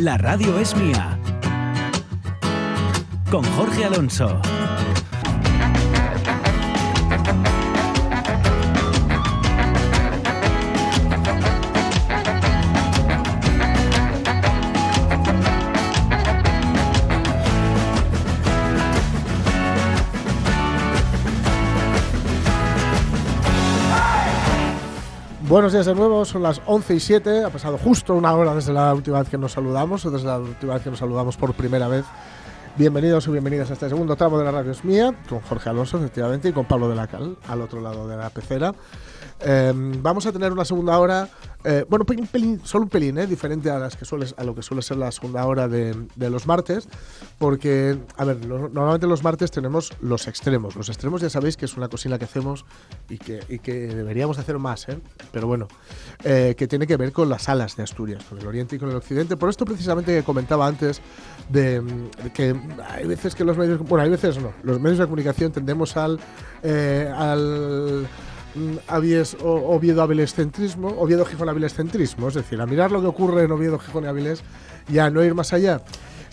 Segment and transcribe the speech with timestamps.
[0.00, 1.18] La radio es mía.
[3.30, 4.40] Con Jorge Alonso.
[25.46, 28.72] Buenos días de nuevo, son las 11 y 7, ha pasado justo una hora desde
[28.72, 31.52] la última vez que nos saludamos, o desde la última vez que nos saludamos por
[31.52, 32.06] primera vez.
[32.78, 35.98] Bienvenidos y bienvenidas a este segundo tramo de la radio es mía, con Jorge Alonso,
[35.98, 38.74] efectivamente, y con Pablo de la Cal, al otro lado de la pecera.
[39.40, 41.28] Em, vamos a tener una segunda hora,
[41.64, 42.06] eh, bueno,
[42.64, 45.12] solo un pelín, eh, diferente a, las que suele, a lo que suele ser la
[45.12, 46.88] segunda hora de, los martes,
[47.38, 50.76] porque, a ver, normalmente los martes tenemos los extremos.
[50.76, 52.64] Los extremos ya sabéis que es una cosina que hacemos
[53.08, 53.42] y que,
[53.94, 54.98] deberíamos hacer más, ¿eh?
[55.30, 55.68] pero bueno,
[56.22, 58.96] que tiene que ver con las alas de Asturias, con el oriente y con el
[58.96, 59.36] occidente.
[59.36, 61.02] Por esto precisamente que comentaba antes
[61.50, 61.82] de,
[62.32, 62.54] que
[62.88, 66.18] hay veces que los medios, bueno, hay veces no, los medios de comunicación tendemos al,
[67.16, 68.33] al Mm,
[68.88, 73.52] Avies, o, Oviedo Avilescentrismo, Oviedo Gijón Avilescentrismo, es decir, a mirar lo que ocurre en
[73.52, 74.42] Oviedo Gijón y Avilés
[74.88, 75.80] y a no ir más allá.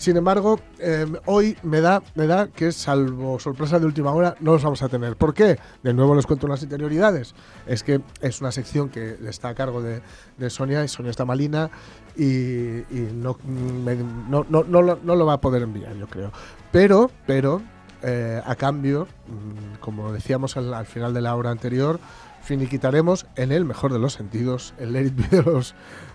[0.02, 4.50] Sin embargo, em, hoy me da, me da que, salvo sorpresa de última hora, no
[4.50, 5.14] los vamos a tener.
[5.14, 5.60] ¿Por qué?
[5.84, 7.36] De nuevo les cuento unas interioridades.
[7.68, 10.02] Es que es una sección que está a cargo de,
[10.50, 11.70] Sonia, y Sonia está malina,
[12.16, 12.82] y,
[13.14, 16.32] no, no, no, no, lo va a poder enviar, yo creo.
[16.72, 17.62] Pero, pero,
[18.02, 22.00] eh, a cambio, mm, como decíamos al, final de la hora anterior,
[22.42, 25.74] finiquitaremos en el mejor de los sentidos el Let de los,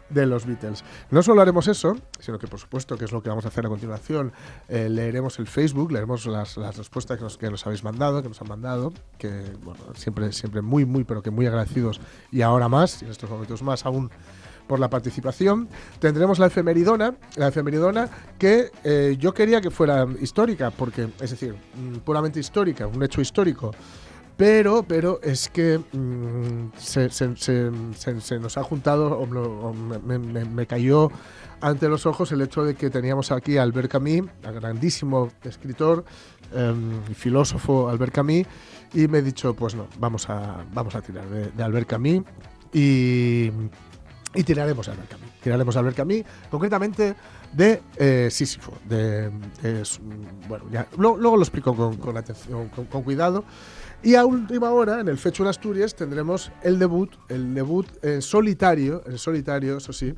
[0.10, 0.84] de los Beatles.
[1.12, 3.66] No solo haremos eso, sino que por supuesto, que es lo que vamos a hacer
[3.66, 4.34] a continuación,
[4.68, 8.42] eh, leeremos el Facebook, leeremos las, respuestas que nos, que nos, habéis mandado, que nos
[8.42, 13.02] han mandado, que bueno, siempre, siempre muy, muy, pero que muy agradecidos y ahora más,
[13.04, 14.10] y en estos momentos más aún
[14.68, 15.68] por la participación.
[16.00, 21.54] Tendremos la efemeridona, la efemeridona que eh, yo quería que fuera histórica, porque, es decir,
[21.54, 23.72] mm, puramente histórica, un hecho histórico.
[24.38, 31.12] Pero, pero es que mm, se, nos ha juntado, o, me, cayó
[31.60, 36.06] ante los ojos el hecho de que teníamos aquí a Albert Camus, a grandísimo escritor
[37.10, 38.46] y filósofo Albert Camus,
[38.94, 42.24] y me he dicho, pues no, vamos a, vamos a tirar de, Albert Camus.
[44.38, 45.32] Y tiraremos al Camus.
[45.42, 47.16] Tiraremos al Camus, concretamente
[47.52, 48.74] de eh, Sísifo.
[48.88, 49.32] De,
[50.48, 53.44] bueno, ya, luego, lo explico con, atención, con, cuidado.
[54.04, 58.22] Y a última hora, en el Fecho en Asturias, tendremos el debut, el debut en
[58.22, 60.14] solitario, en solitario, eso sí,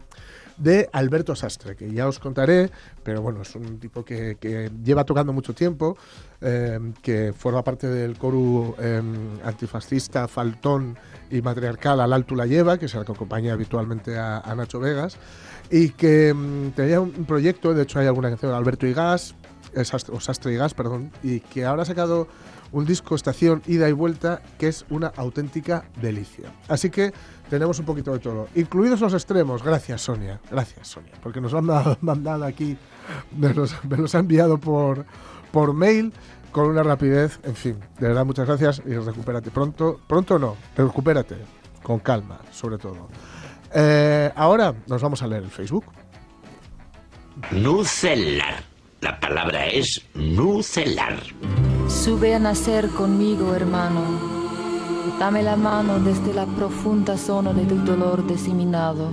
[0.59, 2.69] de Alberto Sastre, que ya os contaré,
[3.03, 4.37] pero bueno, es un tipo que,
[4.83, 5.97] lleva tocando mucho tiempo,
[6.41, 9.01] eh, que forma parte del coro eh,
[9.43, 10.97] antifascista, faltón
[11.31, 15.17] y matriarcal Al Alto la Lleva, que es el que acompaña habitualmente a, Nacho Vegas,
[15.71, 19.35] y que mm, tenía un proyecto, de hecho hay alguna canción, Alberto y Gas,
[20.11, 22.27] o Sastre y Gas, perdón, y que ahora ha sacado
[22.71, 26.51] un disco estación ida y vuelta que es una auténtica delicia.
[26.67, 27.13] Así que
[27.49, 29.63] tenemos un poquito de todo, incluidos los extremos.
[29.63, 30.39] Gracias, Sonia.
[30.49, 31.65] Gracias, Sonia, porque nos han
[32.01, 32.77] mandado, aquí,
[33.35, 33.73] me los,
[34.15, 35.05] ha enviado por,
[35.51, 36.13] por mail
[36.51, 41.35] con una rapidez, en fin, de verdad muchas gracias y recupérate pronto, pronto no, recupérate,
[41.83, 43.07] con calma, sobre todo.
[43.73, 45.85] Eh, ahora nos vamos a leer el Facebook.
[47.51, 48.63] Nucelar.
[49.01, 51.19] La palabra es nucelar.
[51.89, 54.01] Sube a nacer conmigo, hermano.
[55.19, 59.09] Dame la mano desde la profunda zona de tu dolor diseminado.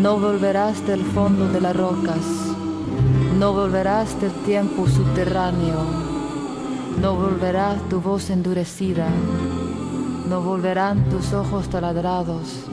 [0.00, 2.24] No volverás del fondo de las rocas.
[3.38, 6.08] No volverás del tiempo subterráneo
[7.00, 9.08] no volverá tu voz endurecida,
[10.28, 12.64] no volverán tus ojos taladrados.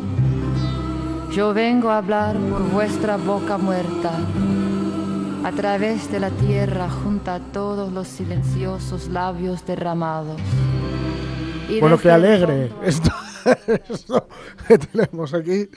[1.32, 4.14] Yo vengo a hablar por vuestra boca muerta,
[5.46, 10.42] a través de la tierra junto a todos los silenciosos labios derramados.
[11.80, 14.28] bueno, qué alegre esto,
[14.68, 15.70] que tenemos aquí.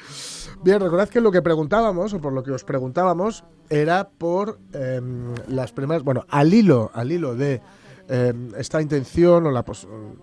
[0.65, 5.35] Bien, recordad que lo que preguntábamos, o por lo que os preguntábamos, era por em,
[5.49, 7.61] las primeras, bueno, al hilo, al hilo de
[8.09, 9.67] eh, esta intención o la,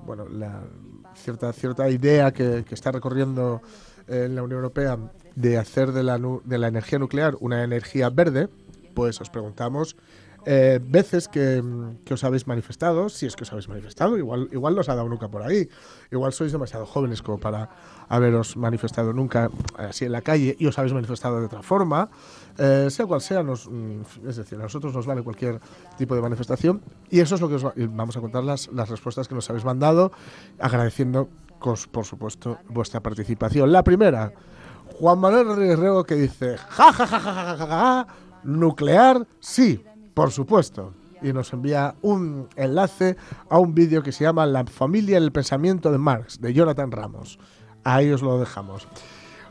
[0.08, 0.64] bueno, la
[1.14, 3.62] cierta, cierta idea que, está recorriendo
[4.08, 4.98] en la Unión Europea
[5.36, 8.50] de hacer de la, de la energía nuclear una energía verde,
[8.96, 9.96] pues os preguntamos
[10.48, 11.64] eh, veces que,
[12.12, 15.28] os habéis manifestado, si es que os habéis manifestado, igual, igual nos ha dado nunca
[15.28, 15.68] por ahí,
[16.12, 17.70] igual sois demasiado jóvenes como para
[18.10, 22.10] haberos manifestado nunca así en la calle y os habéis manifestado de otra forma,
[22.60, 25.60] eh, sea cual sea, nos, mm, es decir, a nosotros nos vale cualquier
[25.98, 29.28] tipo de manifestación y eso es lo que os vamos a contar las, las respuestas
[29.28, 30.12] que nos habéis mandado,
[30.60, 31.28] agradeciendo,
[31.92, 33.72] por supuesto, vuestra participación.
[33.72, 34.32] La primera,
[35.00, 38.08] Juan Manuel Rodríguez Rego que dice, ja, ja, ja, ja, ja, ja, ja,
[38.46, 39.84] nuclear, sí,
[40.14, 40.94] por supuesto.
[41.22, 43.18] Y nos envía un enlace
[43.50, 46.92] a un vídeo que se llama La familia en el pensamiento de Marx, de Jonathan
[46.92, 47.40] Ramos.
[47.84, 48.88] Ahí os lo dejamos.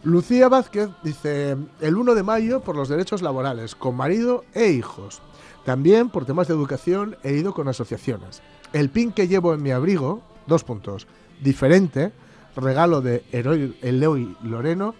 [0.05, 5.23] Lucía Vázquez dice, el 1 de mayo por los derechos laborales, con marido e hijos.
[5.64, 8.43] También por temas de educación he ido con asociaciones.
[8.75, 11.06] El pin que llevo en mi abrigo, dos puntos,
[11.43, 12.12] diferente,
[12.55, 14.94] regalo de Eloy, Loreno,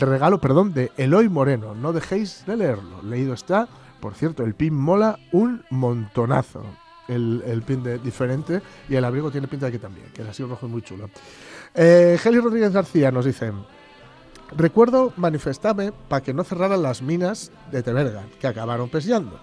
[0.00, 1.74] regalo, perdón, de Eloy Moreno.
[1.74, 3.02] No dejéis de leerlo.
[3.02, 3.68] Leído está.
[4.00, 6.64] Por cierto, el pin mola un montonazo.
[7.08, 10.28] El, el pin de diferente y el abrigo tiene pinta de que también, que es
[10.28, 11.10] así rojo muy chulo.
[11.74, 13.52] Eh, Rodríguez García nos dice,
[14.56, 19.38] recuerdo manifestarme para que no cerraran las minas de Teberga, que acabaron pesando.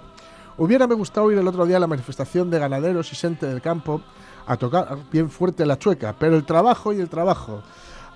[0.57, 3.61] Hubiera me gustado ir el otro día a la manifestación de ganaderos y gente del
[3.61, 4.01] campo
[4.45, 7.61] a tocar bien fuerte la chueca, pero el trabajo y el trabajo.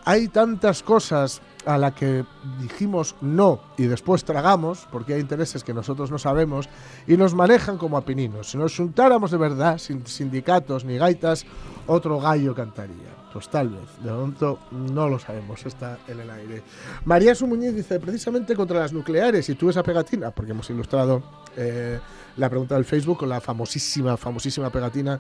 [0.06, 2.26] Hay tantas cosas a las que
[2.60, 6.70] dijimos no y después tragamos, porque hay intereses que nosotros no sabemos,
[7.08, 8.48] y nos manejan como a.
[8.48, 11.46] Si nos juntáramos de verdad, sin sindicatos ni gaitas,
[11.88, 13.24] otro gallo cantaría.
[13.32, 16.62] Pues tal vez, de momento no lo sabemos, está en el aire.
[17.06, 21.24] María Sumuñiz dice, precisamente contra las nucleares, y tú esa pegatina, porque hemos ilustrado
[21.58, 22.00] eh,
[22.38, 25.20] la pregunta del Facebook con la famosísima, famosísima pegatina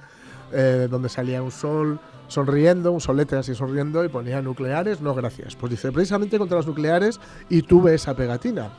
[0.53, 5.55] eh, donde salía un sol sonriendo, un solete así sonriendo y ponía nucleares, no gracias.
[5.55, 7.19] Pues dice, precisamente contra las nucleares
[7.49, 8.71] y tuve esa pegatina.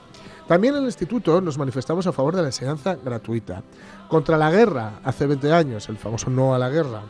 [0.49, 3.62] También en el instituto nos manifestamos a favor de la enseñanza gratuita.
[4.09, 7.03] Contra la guerra, hace 20 años, el famoso no a la guerra.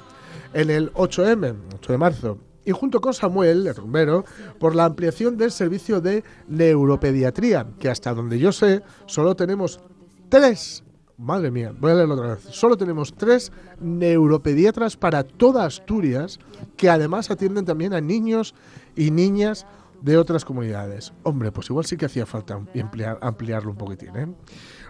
[0.52, 4.24] En el 8M, 8 de marzo, y junto con Samuel, el rumbero,
[4.58, 9.80] por la ampliación del servicio de neuropediatría, que hasta donde yo sé, solo tenemos
[10.28, 10.84] tres
[11.16, 12.44] Madre mía, voy a leerlo otra vez.
[12.50, 16.40] Solo tenemos tres neuropediatras para toda Asturias
[16.76, 18.54] que además atienden también a niños
[18.96, 19.64] y niñas
[20.02, 21.12] de otras comunidades.
[21.22, 24.16] Hombre, pues igual sí que hacía falta ampliar, ampliarlo un poquitín.
[24.16, 24.26] ¿eh?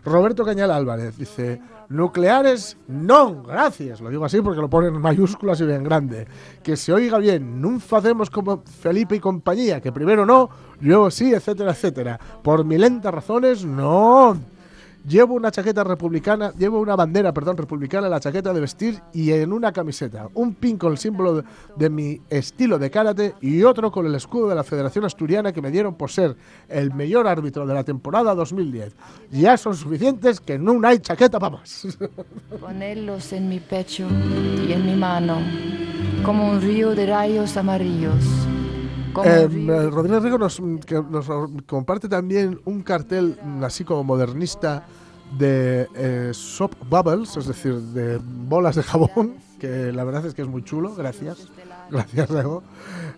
[0.02, 1.60] Roberto Cañal Álvarez dice,
[1.90, 4.00] nucleares no, gracias.
[4.00, 6.26] Lo digo así porque lo ponen en mayúsculas y bien grande.
[6.62, 10.48] Que se oiga bien, no hacemos como Felipe y compañía, que primero no,
[10.80, 12.18] luego sí, etcétera, etcétera.
[12.42, 14.53] Por milentas razones, no.
[15.06, 19.52] Llevo una chaqueta republicana, llevo una bandera, perdón, republicana la chaqueta de vestir y en
[19.52, 20.28] una camiseta.
[20.32, 21.44] Un pin con el símbolo de,
[21.76, 25.60] de, mi estilo de karate y otro con el escudo de la Federación Asturiana que
[25.60, 26.34] me dieron por ser
[26.70, 28.94] el mejor árbitro de la temporada 2010.
[29.30, 31.98] Ya son suficientes que no hay chaqueta para más.
[32.60, 34.08] Ponerlos en mi pecho
[34.66, 35.38] y en mi mano,
[36.24, 38.24] como un río de rayos amarillos.
[39.24, 41.26] Eh, Rodríguez Rigo nos, que nos,
[41.66, 44.84] comparte también un cartel así como modernista
[45.38, 50.42] de eh, soap bubbles, es decir, de bolas de jabón, que la verdad es que
[50.42, 51.48] es muy chulo, gracias.
[51.90, 52.62] Gracias, Rego.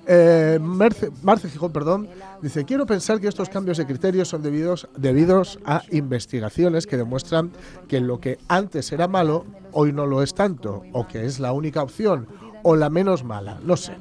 [0.07, 2.09] Eh, Marce, Marce, Gijón, perdón,
[2.43, 7.53] dice, quiero pensar que estos cambios de criterios son debidos, debidos a investigaciones que demuestran
[7.87, 11.53] que lo que antes era malo, hoy no lo es tanto, o que es la
[11.53, 12.27] única opción,
[12.65, 13.97] o la menos mala, no sé.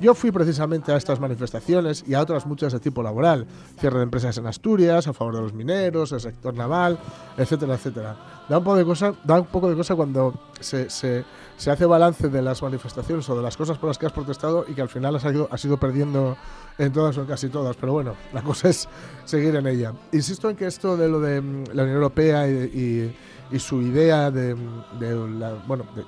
[0.00, 3.46] Yo fui precisamente a estas manifestaciones y a otras muchas de tipo laboral,
[3.80, 6.98] cierre de empresas en Asturias, a favor de los mineros, el sector naval,
[7.36, 8.16] etcétera, etcétera.
[8.48, 11.24] Da un poco de cosa, da un poco de cosa cuando se, se,
[11.56, 14.64] se hace balance de las manifestaciones o de las cosas por las que has protestado
[14.68, 16.36] y que al final has ido, has ido perdiendo
[16.78, 18.88] en todas o casi todas, pero bueno, la cosa es
[19.24, 19.92] seguir en ella.
[20.12, 23.16] Insisto en que esto de lo de mm, la Unión Europea y, y,
[23.50, 24.54] y su idea de,
[25.00, 26.04] de la, bueno, de,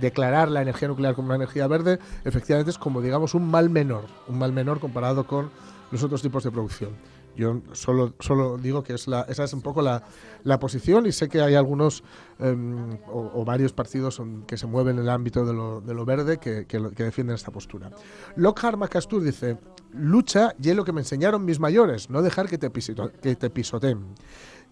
[0.00, 4.04] declarar la energía nuclear como una energía verde, efectivamente es como digamos un mal menor,
[4.28, 5.50] un mal menor comparado con
[5.90, 6.90] los otros tipos de producción.
[7.36, 10.04] Yo solo, solo digo que es la, esa es un poco la,
[10.44, 12.04] la posición y sé que hay algunos
[12.38, 16.04] um, o, o, varios partidos que se mueven en el ámbito de lo, de lo
[16.04, 17.90] verde que, que, que, defienden esta postura.
[18.36, 19.58] Lockhart Macastur dice,
[19.92, 24.14] lucha y es lo que me enseñaron mis mayores, no dejar que te pisoteen.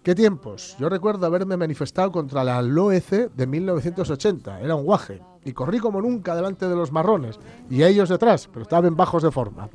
[0.02, 0.74] ¿Qué tiempos?
[0.80, 4.60] Yo recuerdo haberme manifestado contra la LOEC de 1980.
[4.60, 5.22] Era un guaje.
[5.44, 7.38] Y corrí como nunca delante de los marrones.
[7.70, 9.68] Y ellos detrás, pero estaban bajos de forma.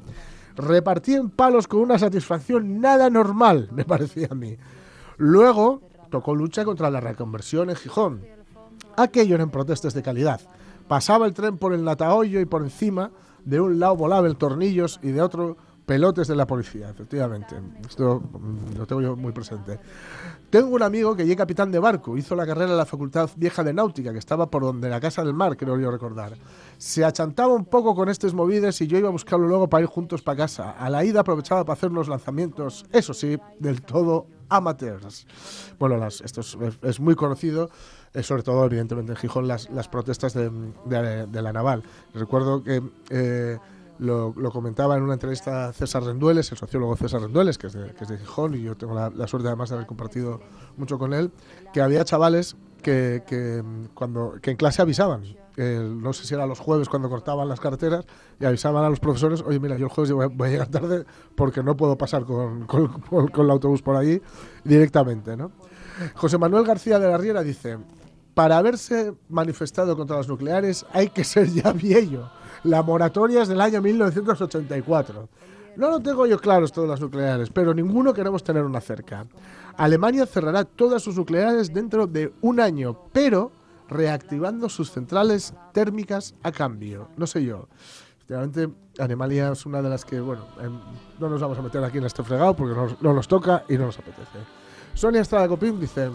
[0.58, 4.58] Repartí en palos con una satisfacción nada normal, me parecía a mí.
[5.16, 8.22] Luego tocó lucha contra la reconversión en Gijón.
[8.98, 10.42] Aquello eran protestas de calidad.
[10.90, 13.12] Pasaba el tren por el Natahoyo y por encima,
[13.46, 15.56] de un lado volaba el tornillos y de otro
[15.88, 17.56] pelotes de la policía, efectivamente.
[17.90, 18.22] Esto
[18.78, 19.80] lo tengo yo muy presente.
[20.50, 23.64] Tengo un amigo que llega capitán de barco, hizo la carrera en la Facultad Vieja
[23.64, 26.34] de Náutica, que estaba por donde la Casa del Mar, creo yo recordar.
[26.78, 29.88] Se achantaba un poco con estos movides y yo iba a buscarlo luego para ir
[29.88, 30.72] juntos para casa.
[30.72, 35.26] A la ida aprovechaba para hacer unos lanzamientos, eso sí, del todo amateurs.
[35.80, 37.70] Bueno, las, esto es, es, muy conocido,
[38.14, 40.50] eh, sobre todo, evidentemente, en Gijón, las, las protestas de,
[40.86, 41.84] de, de, la naval.
[42.14, 42.84] Recuerdo que...
[43.10, 43.58] Eh,
[44.00, 47.94] lo, comentaba en una entrevista a César Rendueles, el sociólogo César Rendueles, que es, de,
[47.94, 50.40] que Gijón, y yo tengo la, suerte además de haber compartido
[50.78, 51.32] mucho con él,
[51.74, 55.24] que había chavales que, mm, cuando, que en clase avisaban.
[55.58, 58.06] eh, no sé si era los jueves cuando cortaban las carreteras
[58.40, 61.64] y avisaban a los profesores, oye, mira, yo el jueves voy a, llegar tarde porque
[61.64, 62.92] no puedo pasar con, con-
[63.36, 64.22] el autobús por ahí
[64.64, 65.52] directamente, ¿no?
[66.14, 67.80] José Manuel García de la Riera dice,
[68.36, 72.30] para haberse manifestado contra las nucleares hay que ser ya viejo.
[72.68, 75.30] La moratoria es del año 1984.
[75.78, 79.26] No lo tengo yo claro esto de las nucleares, pero ninguno queremos tener una cerca.
[79.78, 83.54] Alemania cerrará todas sus nucleares dentro de un año, pero
[83.88, 87.08] reactivando sus centrales térmicas a cambio.
[87.16, 87.70] No sé yo.
[88.18, 88.68] Efectivamente,
[89.00, 90.78] Alemania es una de las que, bueno, em,
[91.22, 93.78] no nos vamos a meter aquí en este fregado porque no, no nos toca y
[93.78, 94.40] no nos apetece.
[94.94, 96.10] Sonia Estrada Copín dice,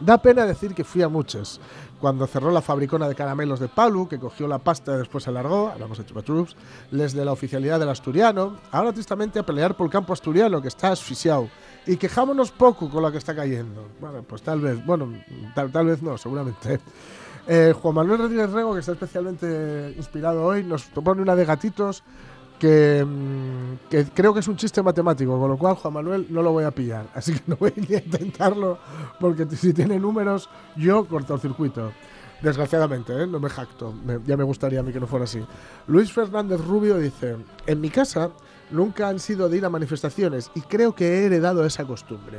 [0.00, 1.60] Da pena decir que fui a muchos.
[2.00, 5.30] Cuando cerró la fabricona de caramelos de Palu, que cogió la pasta y después se
[5.30, 6.56] largó, hablamos de Chupa Chups,
[6.90, 10.68] les de la oficialidad del asturiano, ahora tristemente a pelear por el campo asturiano, que
[10.68, 11.48] está asfixiado.
[11.86, 13.88] Y quejámonos poco con la que está cayendo.
[14.00, 15.12] Bueno, pues tal vez, bueno,
[15.54, 16.80] tal, tal vez no, seguramente.
[17.46, 22.02] Eh, Juan Manuel Rodríguez Rego, que está especialmente inspirado hoy, nos propone una de gatitos
[22.60, 26.42] que, mm, que creo que es un chiste matemático, con lo cual Juan Manuel no
[26.42, 27.06] lo voy a pillar.
[27.14, 28.78] Así que no voy a intentarlo,
[29.18, 31.90] porque si tiene números, yo corto el circuito.
[32.42, 33.26] Desgraciadamente, ¿eh?
[33.26, 33.92] no me jacto.
[33.92, 35.40] Me- ya me gustaría a mí que no fuera así.
[35.88, 37.36] Luis Fernández Rubio dice:
[37.66, 38.30] En mi casa
[38.70, 42.38] nunca han sido de ir a manifestaciones y creo que he heredado esa costumbre.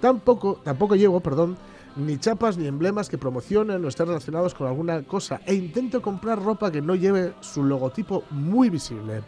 [0.00, 1.58] Tampoco, tampoco llevo, perdón,
[1.96, 6.42] ni chapas ni emblemas que promocionen o estén relacionados con alguna cosa e intento comprar
[6.42, 9.22] ropa que no lleve su logotipo muy visible.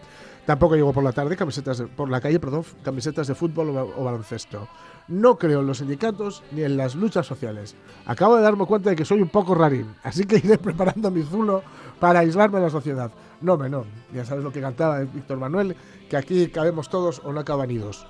[0.46, 3.92] Tampoco llevo por la tarde camisetas de- por la calle, perdón, camisetas de fútbol o,
[3.96, 4.68] o baloncesto.
[5.08, 7.74] No creo en los sindicatos ni en las luchas sociales.
[8.06, 11.22] Acabo de darme cuenta de que soy un poco rarín, así que iré preparando mi
[11.22, 11.62] zulo
[11.98, 13.10] para aislarme de la sociedad.
[13.40, 13.84] No, me no.
[14.12, 15.76] Ya sabes lo que cantaba Víctor Manuel,
[16.10, 18.06] que aquí cabemos todos o no acaban idos.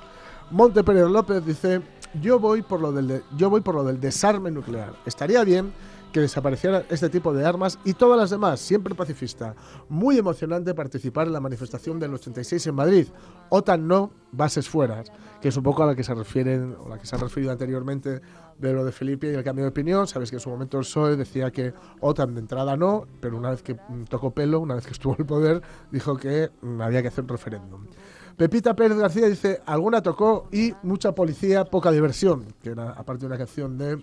[0.50, 1.82] Monte Pérez López dice,
[2.20, 4.92] yo voy por lo del de- yo voy por lo del desarme nuclear.
[5.06, 5.72] Estaría bien
[6.14, 9.56] que desapareciera este tipo de armas y todas las demás, siempre pacifista.
[9.88, 13.08] Muy emocionante participar en la manifestación del 86 en Madrid.
[13.48, 15.02] OTAN no, bases fuera,
[15.42, 17.50] que es un poco a la que se refieren o la que se han referido
[17.50, 18.20] anteriormente
[18.56, 20.06] de lo de Felipe y el cambio de opinión.
[20.06, 23.50] Sabes que en su momento el PSOE decía que OTAN de entrada no, pero una
[23.50, 27.02] vez que mm, tocó pelo, una vez que estuvo el poder, dijo que mm, había
[27.02, 27.88] que hacer un referéndum.
[28.36, 33.26] Pepita Pérez García dice, alguna tocó y mucha policía, poca diversión, que era aparte de
[33.26, 33.96] una canción de,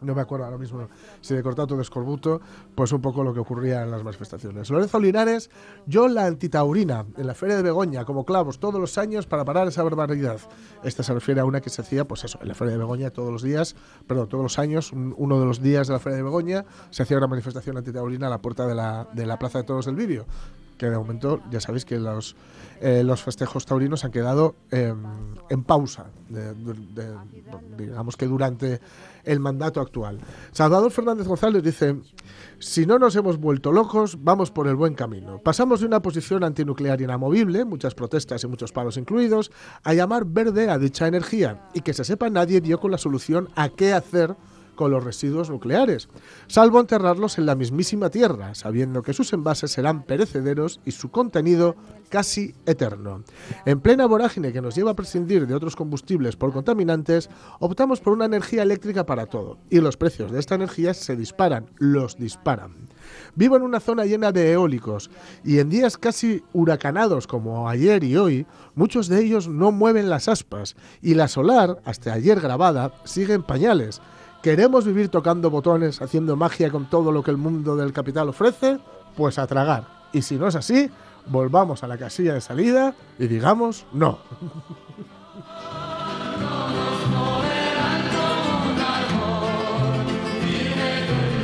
[0.00, 0.88] no me acuerdo ahora mismo,
[1.20, 2.40] si de Cortato de Escorbuto,
[2.74, 4.70] pues un poco lo que ocurría en las manifestaciones.
[4.70, 5.50] Lorenzo Linares,
[5.86, 9.68] yo la antitaurina en la Feria de Begoña, como clavos, todos los años para parar
[9.68, 10.38] esa barbaridad.
[10.84, 13.10] Esta se refiere a una que se hacía, pues eso, en la Feria de Begoña
[13.10, 13.76] todos los días,
[14.06, 17.02] perdón, todos los años, un- uno de los días de la Feria de Begoña, se
[17.02, 19.96] hacía una manifestación antitaurina a la puerta de la, de la Plaza de Toros del
[19.96, 20.26] Vídeo
[20.78, 22.36] que de momento ya sabéis que los,
[22.80, 24.94] eh, los festejos taurinos han quedado eh,
[25.50, 26.06] en pausa,
[27.76, 28.80] digamos que durante
[29.28, 30.18] el mandato actual.
[30.52, 31.96] Salvador Fernández González dice,
[32.58, 35.38] si no nos hemos vuelto locos, vamos por el buen camino.
[35.38, 39.52] Pasamos de una posición antinuclear inamovible, muchas protestas y muchos palos incluidos,
[39.84, 43.48] a llamar verde a dicha energía y que se sepa nadie dio con la solución
[43.54, 44.34] a qué hacer
[44.78, 46.08] con los residuos nucleares,
[46.46, 51.74] salvo enterrarlos en la mismísima tierra, sabiendo que sus envases serán perecederos y su contenido
[52.08, 53.24] casi eterno.
[53.66, 58.12] En plena vorágine que nos lleva a prescindir de otros combustibles por contaminantes, optamos por
[58.12, 62.70] una energía eléctrica para todo, y los precios de esta energía se disparan, los disparan.
[63.34, 65.10] Vivo en una zona llena de eólicos
[65.42, 70.28] y en días casi huracanados como ayer y hoy, muchos de ellos no mueven las
[70.28, 74.00] aspas y la solar, hasta ayer grabada, sigue en pañales.
[74.42, 78.78] ¿Queremos vivir tocando botones, haciendo magia con todo lo que el mundo del capital ofrece?
[79.16, 79.84] Pues a tragar.
[80.12, 80.90] Y si no es así,
[81.26, 84.18] volvamos a la casilla de salida y digamos no.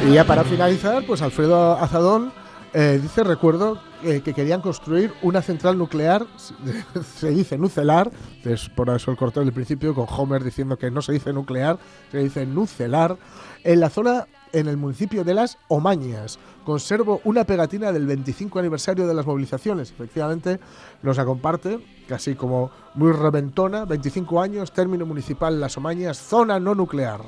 [0.07, 2.31] Y ya para finalizar, pues Alfredo Azadón
[2.75, 6.27] eh, dice, recuerdo, eh, que querían construir una central nuclear,
[7.17, 8.11] se dice nucelar,
[8.45, 11.79] es por eso el corte del principio con Homer diciendo que no se dice nuclear,
[12.13, 13.17] se dice nucelar,
[13.63, 16.39] en la zona, en el municipio de Las Omañas.
[16.67, 20.61] Conservo una pegatina del 25 aniversario de las movilizaciones, efectivamente
[21.03, 26.75] nos la comparte, casi como muy reventona, 25 años, término municipal Las Omañas, zona no
[26.75, 27.21] nuclear,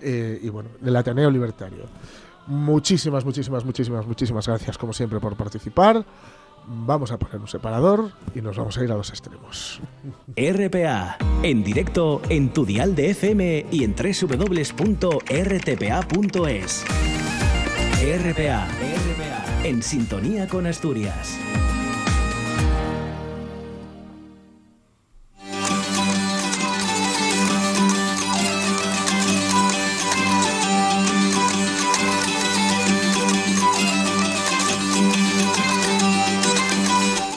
[0.00, 1.84] eh, y bueno, del Ateneo Libertario.
[2.46, 6.04] Muchísimas, muchísimas, muchísimas, muchísimas gracias como siempre por participar.
[6.66, 9.80] Vamos a poner un separador y nos vamos a ir a los extremos.
[10.36, 14.84] RPA, en directo en tu dial de FM y en www.rtpa.es.
[18.00, 21.38] RPA, RPA, en sintonía con Asturias.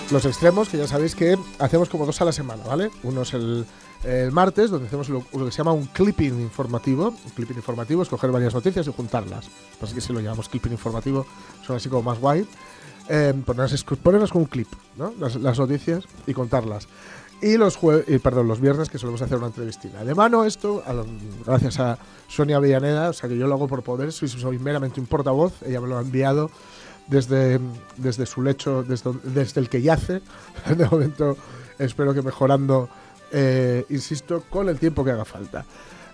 [0.10, 2.90] Los extremos, que ya sabéis que hacemos como dos a la semana, ¿vale?
[3.04, 3.66] Uno es el,
[4.06, 7.10] el martes, donde hacemos lo, lo que se llama un clipping informativo.
[7.10, 9.50] Un clipping informativo es coger varias noticias y juntarlas.
[9.82, 11.26] Así que si lo llamamos clipping informativo,
[11.66, 12.48] son así como más guay.
[13.10, 15.14] Eh, ponerlas, ponerlas con un clip, ¿no?
[15.20, 16.88] Las, las noticias y contarlas.
[17.42, 20.06] Y los jue y, perdón, los viernes que solemos hacer una entrevistina.
[20.06, 20.94] De mano esto, a
[21.46, 22.00] gracias a
[22.30, 25.54] Sonia Villaneda, o sea que yo lo hago por poder, soy, soy meramente un portavoz,
[25.64, 26.50] ella me lo ha enviado
[27.08, 27.60] desde,
[27.98, 30.22] desde su lecho, desde, desde el que yace.
[30.76, 31.38] De momento
[31.80, 32.90] espero que mejorando,
[33.32, 35.66] eh, insisto, con el tiempo que haga falta.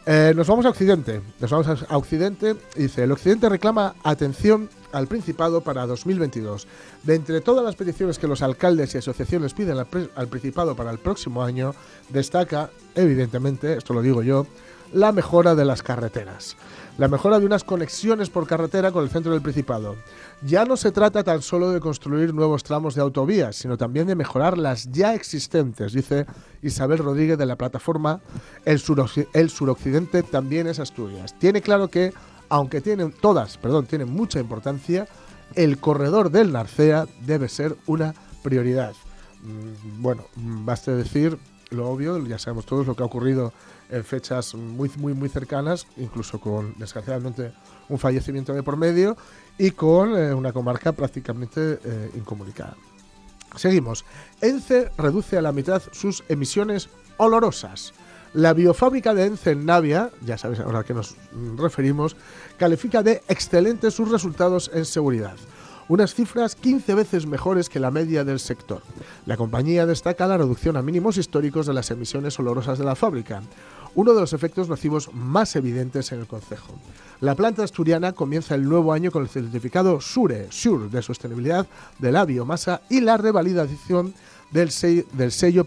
[0.05, 1.21] Eh, nos vamos a Occidente.
[1.39, 2.55] Nos vamos a, Occidente.
[2.75, 6.67] Dice, el Occidente reclama atención al Principado para 2022.
[7.03, 10.99] De entre todas las peticiones que los alcaldes y asociaciones piden al Principado para el
[10.99, 11.73] próximo año,
[12.09, 14.45] destaca, evidentemente, esto lo digo yo,
[14.91, 16.57] la mejora de las carreteras.
[16.99, 19.95] La mejora de unas conexiones por carretera con el centro del Principado.
[20.43, 24.15] Ya no se trata tan solo de construir nuevos tramos de autovías, sino también de
[24.15, 26.27] mejorar las ya existentes, dice
[26.61, 28.21] Isabel Rodríguez de la plataforma
[28.63, 28.79] El,
[29.33, 31.33] el Suroccidente también es Asturias.
[31.39, 32.13] Tiene claro que,
[32.49, 35.07] aunque tienen todas, perdón, tienen mucha importancia,
[35.55, 38.93] el corredor del Narcea debe ser una prioridad.
[39.41, 41.39] Mm, Bueno, mm, basta decir
[41.73, 43.53] lo obvio, ya sabemos todos lo que ha ocurrido
[43.89, 47.53] en fechas muy, muy, muy cercanas, incluso con, desgraciadamente,
[47.89, 49.17] un fallecimiento de por medio
[49.57, 52.75] y con eh, una comarca prácticamente eh, incomunicada.
[53.55, 54.03] Seguimos.
[54.41, 57.93] ENCE reduce a la mitad sus emisiones olorosas.
[58.33, 61.15] La biofábrica de ENCE en Navia, ya sabéis ahora a qué nos
[61.55, 62.15] referimos,
[62.57, 65.35] califica de excelentes sus resultados en seguridad.
[65.89, 68.81] Unas cifras 15 veces mejores que la media del sector.
[69.25, 73.41] La compañía destaca la reducción a mínimos históricos de las emisiones olorosas de la fábrica,
[73.95, 76.73] uno de los efectos nocivos más evidentes en el concejo.
[77.19, 81.67] La planta asturiana comienza el nuevo año con el certificado SURE, SURE de sostenibilidad
[81.99, 84.13] de la biomasa y la revalidación
[84.51, 85.65] del sello, del sello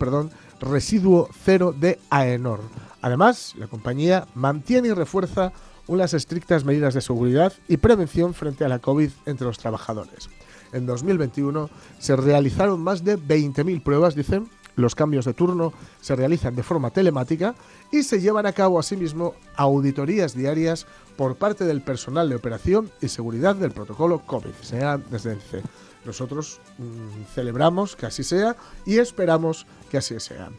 [0.60, 2.60] residuo cero de AENOR.
[3.02, 5.52] Además, la compañía mantiene y refuerza
[5.86, 10.28] unas estrictas medidas de seguridad y prevención frente a la COVID entre los trabajadores.
[10.72, 14.48] En 2021 se realizaron más de 20.000 pruebas, dicen.
[14.76, 15.72] Los cambios de turno
[16.02, 17.54] se realizan de forma telemática
[17.90, 23.08] y se llevan a cabo asimismo auditorías diarias por parte del personal de operación y
[23.08, 25.62] seguridad del protocolo COVID, sea desde ENCE.
[26.04, 30.50] Nosotros mm, celebramos que así sea y esperamos que así sea.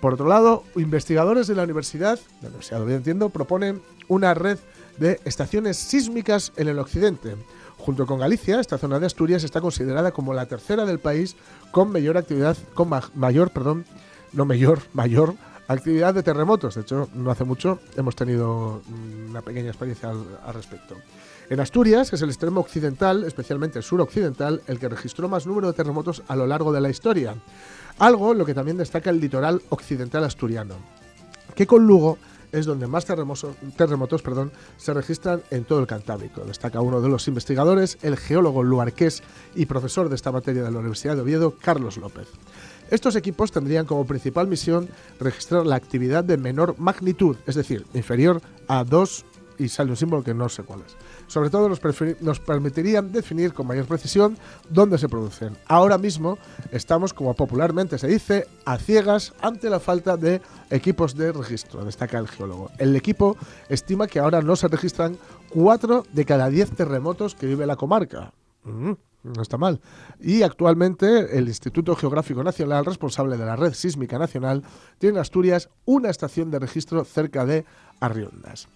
[0.00, 4.58] Por otro lado, investigadores de la universidad, de la Universidad de entiendo, proponen una red
[4.98, 7.36] de estaciones sísmicas en el occidente.
[7.78, 11.36] Junto con Galicia, esta zona de Asturias está considerada como la tercera del país
[11.70, 13.84] con mayor actividad, con ma- mayor, perdón,
[14.32, 15.34] no mayor, mayor
[15.68, 16.76] actividad de terremotos.
[16.76, 20.96] De hecho, no hace mucho hemos tenido mm, una pequeña experiencia al, respecto.
[21.50, 25.74] En Asturias es el extremo occidental, especialmente el suroccidental, el que registró más número de
[25.74, 27.34] terremotos a lo largo de la historia.
[27.98, 30.76] Algo lo que también destaca el litoral occidental asturiano,
[31.54, 32.18] que con Lugo
[32.54, 36.42] es donde más terremotos, perdón, se registran en todo el Cantábrico.
[36.42, 39.22] Destaca uno de los investigadores, el geólogo luarqués
[39.54, 42.28] y profesor de esta materia de la Universidad de Oviedo, Carlos López.
[42.90, 44.88] Estos equipos tendrían como principal misión
[45.18, 49.24] registrar la actividad de menor magnitud, es decir, inferior a 2
[49.58, 50.96] y sale un símbolo que no sé cuál es.
[51.26, 51.80] Sobre todo nos,
[52.20, 54.36] nos permitirían definir con mayor precisión
[54.68, 55.56] dónde se producen.
[55.66, 56.38] Ahora mismo
[56.72, 60.40] estamos, como popularmente se dice, a ciegas ante la falta de
[60.70, 62.70] equipos de registro, destaca el geólogo.
[62.78, 63.36] El equipo
[63.68, 65.18] estima que ahora no se registran
[65.50, 68.32] 4 de cada 10 terremotos que vive la comarca.
[68.64, 68.92] Mm,
[69.24, 69.80] no está mal.
[70.20, 74.62] Y actualmente el Instituto Geográfico Nacional, responsable de la Red Sísmica Nacional,
[74.98, 77.64] tiene en Asturias una estación de registro cerca de
[78.00, 78.68] Arriondas.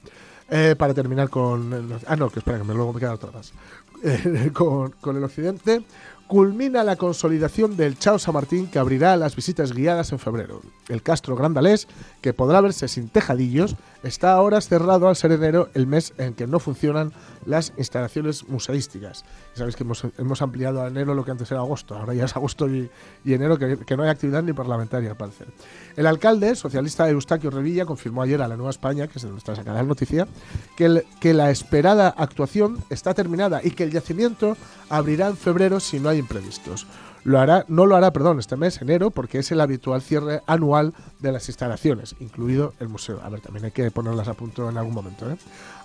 [0.50, 1.72] Eh, para terminar con...
[1.72, 3.52] el- ah, no, que espera, que luego me quedan otras más.
[4.52, 5.82] Con, con el occidente,
[6.28, 10.62] culmina la consolidación del Chao San Martín que abrirá las visitas guiadas en febrero.
[10.88, 11.88] El Castro Grandalés,
[12.20, 16.46] que podrá verse sin tejadillos, está ahora cerrado al ser enero, el mes en que
[16.46, 17.12] no funcionan
[17.48, 19.24] las instalaciones museísticas.
[19.54, 22.36] Sabéis que hemos, hemos ampliado a enero lo que antes era agosto, ahora ya es
[22.36, 22.90] agosto y,
[23.24, 25.48] enero que, no hay actividad ni parlamentaria, al parecer.
[25.96, 29.56] El alcalde socialista Eustaquio Revilla confirmó ayer a la Nueva España, que es de nuestra
[29.56, 30.28] sacada de noticia,
[30.76, 34.56] que, que la esperada actuación está terminada y que el yacimiento
[34.90, 36.86] abrirá en febrero si no hay imprevistos.
[37.24, 40.94] Lo hará, no lo hará, perdón, este mes, enero, porque es el habitual cierre anual
[41.20, 43.20] de las instalaciones, incluido el museo.
[43.22, 45.30] A ver, también hay que ponerlas a punto en algún momento.
[45.30, 45.36] ¿eh?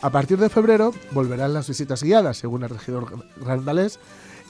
[0.01, 3.99] A partir de febrero volverán las visitas guiadas, según el regidor Randalés,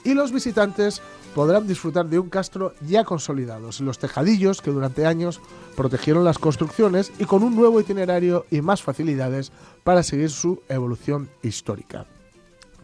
[0.04, 1.00] y los visitantes
[1.34, 5.40] podrán disfrutar de un castro ya consolidado, los tejadillos que durante años
[5.76, 9.50] protegieron las construcciones y con un nuevo itinerario y más facilidades
[9.82, 12.06] para seguir su evolución histórica.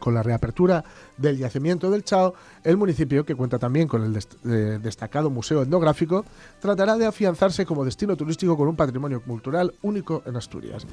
[0.01, 0.83] Con la reapertura
[1.17, 2.35] del yacimiento del Chao,
[2.65, 6.25] el municipio, que cuenta también con el eh, destacado museo etnográfico,
[6.59, 10.87] tratará de afianzarse como destino turístico con un patrimonio cultural único en Asturias.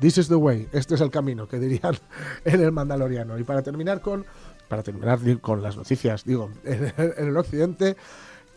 [0.00, 1.96] This is the way, este es el camino, que dirían
[2.44, 3.38] en el Mandaloriano.
[3.38, 4.26] Y para terminar con,
[4.68, 7.96] para terminar con las noticias, digo, en, el occidente,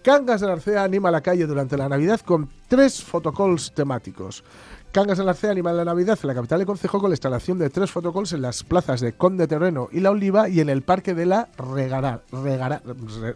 [0.04, 4.46] Cangas de Arcea anima la calle durante la Navidad con tres fotocalls temáticos.
[4.92, 7.60] Cangas de la Arcea anima la Navidad en la capital de Concejo con la instalación
[7.60, 10.82] de tres fotocalls en las plazas de Conde Terreno y La Oliva y en el
[10.82, 12.82] parque de la Regara, Regara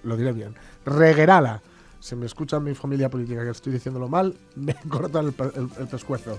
[0.01, 1.61] lo diré bien, Reguerala
[2.03, 6.37] se me escucha mi familia política que estoy diciéndolo mal, me cortan el, pescuezo.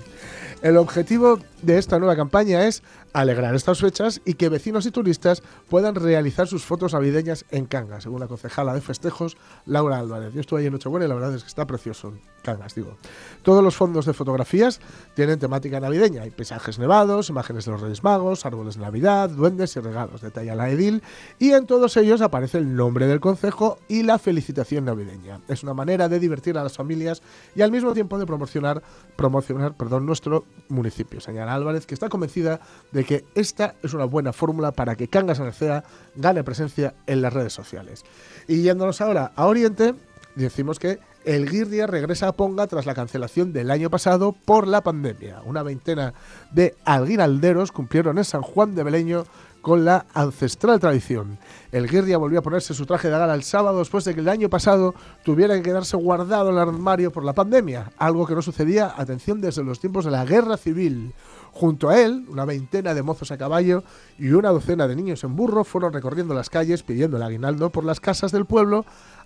[0.61, 2.83] El objetivo de esta nueva campaña es
[3.15, 8.03] alegrar estas fechas y que vecinos y turistas puedan realizar sus fotos navideñas en Cangas,
[8.03, 10.35] según la concejala de festejos, Laura Álvarez.
[10.35, 12.13] Yo estuve ahí en Nochebuena y la verdad es que está precioso.
[12.45, 12.97] Cangas, digo.
[13.43, 14.81] Todos los fondos de fotografías
[15.15, 16.23] tienen temática navideña.
[16.23, 20.21] Hay paisajes nevados, imágenes de los Reyes Magos, árboles de Navidad, duendes y regalos.
[20.21, 21.03] Detalla la edil.
[21.39, 25.41] Y en todos ellos aparece el nombre del concejo y la felicitación navideña.
[25.49, 27.23] Es una manera de divertir a las familias
[27.57, 28.83] y al mismo tiempo de promocionar,
[29.17, 31.21] promocionar perdón, nuestro municipio.
[31.21, 32.61] Señala Álvarez que está convencida
[32.93, 37.33] de que esta es una buena fórmula para que Cangas Arcea gane presencia en las
[37.33, 38.05] redes sociales.
[38.49, 39.95] Y yéndonos ahora a Oriente,
[40.35, 44.83] decimos que el Guirria regresa a Ponga tras la cancelación del año pasado por la
[44.83, 45.41] pandemia.
[45.45, 46.13] Una veintena
[46.53, 49.25] de alguinalderos cumplieron en San Juan de Beleño
[49.63, 51.39] con la ancestral tradición.
[51.73, 54.29] El Guirria volvió a ponerse su traje de gala el sábado después de que el
[54.29, 58.43] año pasado tuviera que quedarse guardado en el armario por la pandemia, algo que no
[58.43, 61.15] sucedía, atención, desde los tiempos de la guerra civil.
[61.53, 63.85] Junto a él, una veintena de mozos a caballo
[64.19, 67.85] y una docena de niños en burro fueron recorriendo las calles pidiendo el aguinaldo por
[67.85, 68.85] las casas del pueblo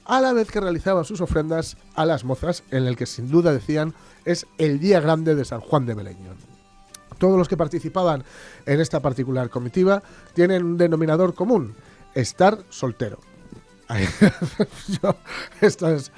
[0.09, 3.53] a la vez que realizaban sus ofrendas a las mozas, en el que sin duda
[3.53, 3.95] decían
[4.25, 6.35] es el día grande de San Juan de Beleño.
[7.19, 8.25] Todos los que participaban
[8.65, 10.03] en esta particular comitiva
[10.35, 11.75] tienen un denominador común,
[12.15, 13.19] estar soltero.
[15.63, 16.11] esto es,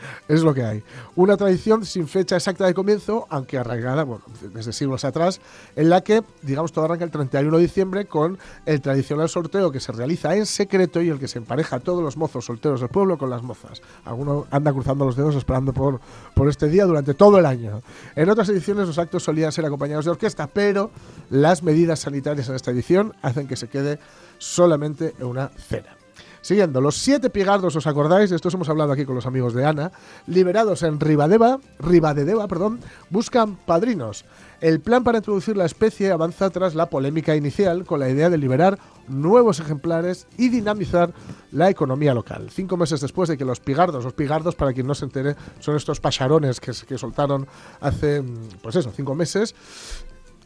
[0.42, 0.83] lo que hay.
[1.14, 5.40] Una tradición sin fecha exacta de comienzo, aunque arraigada bueno, desde siglos atrás,
[5.76, 9.78] en la que, digamos, todo arranca el 31 de diciembre con el tradicional sorteo que
[9.78, 12.88] se realiza en secreto y el que se empareja a todos los mozos solteros del
[12.88, 13.83] pueblo con las mozas.
[14.04, 16.00] Alguno anda cruzando los dedos esperando por,
[16.35, 17.83] por este día durante todo el año.
[18.16, 20.90] En otras ediciones los actos solían ser acompañados de orquesta, pero
[21.30, 24.00] las medidas sanitarias en esta edición hacen que se quede
[24.38, 26.00] solamente en una cena.
[26.42, 28.31] Siguiendo, los siete pigardos, ¿os acordáis?
[28.31, 29.92] De estos hemos hablado aquí con los amigos de Ana.
[30.26, 34.24] Liberados en Ribadeva, Ribadedeva, perdón, buscan padrinos.
[34.61, 38.38] El plan para introducir la especie avanza tras la polémica inicial con la idea de
[38.38, 41.12] liberar nuevos ejemplares y dinamizar
[41.50, 42.48] la economía local.
[42.50, 45.76] Cinco meses después de que los pigardos, los pigardos, para quien no se entere, son
[45.76, 47.46] estos pacharones que, que soltaron
[47.81, 48.22] hace,
[48.62, 49.55] pues eso, cinco meses,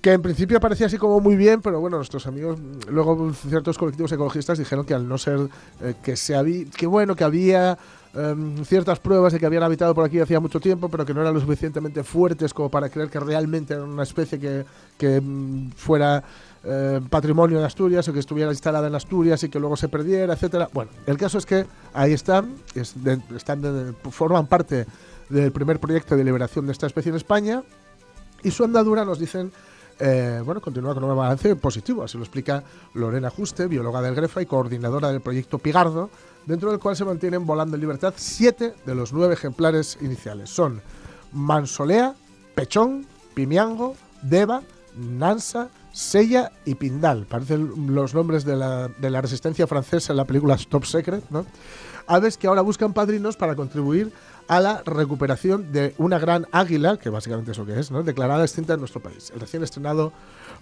[0.04, 2.58] que en principio parecía así como muy bien, pero bueno, nuestros amigos,
[2.90, 5.48] luego ciertos colectivos ecologistas dijeron que al no ser
[5.80, 7.78] eh, que se había, que bueno, que había
[8.12, 11.22] em, ciertas pruebas de que habían habitado por aquí hacía mucho tiempo, pero que no
[11.22, 14.66] eran lo suficientemente fuertes como para creer que realmente era una especie que,
[14.98, 16.22] que mm, fuera
[16.64, 20.34] eh, patrimonio de Asturias o que estuviera instalada en Asturias y que luego se perdiera,
[20.34, 20.68] etcétera.
[20.74, 21.64] Bueno, el caso es que
[21.94, 24.84] ahí están, están forman parte
[25.30, 27.62] del primer proyecto de liberación de esta especie en España
[28.42, 29.50] y su andadura nos dicen
[29.98, 32.62] eh, bueno, continúa con un balance positivo, así lo explica
[32.94, 36.10] Lorena Juste, bióloga del Grefa y coordinadora del proyecto Pigardo,
[36.46, 40.50] dentro del cual se mantienen volando en libertad siete de los nueve ejemplares iniciales.
[40.50, 40.82] Son
[41.32, 42.14] Mansolea,
[42.54, 44.62] Pechón, Pimiango, Deva,
[44.96, 47.26] Nansa, Sella y Pindal.
[47.26, 51.46] Parecen los nombres de la, de la resistencia francesa en la película Top Secret, ¿no?
[52.06, 54.12] Aves que ahora buscan padrinos para contribuir
[54.48, 58.02] a la recuperación de una gran águila, que básicamente es lo que es, ¿no?
[58.02, 59.30] declarada extinta en nuestro país.
[59.34, 60.12] El recién estrenado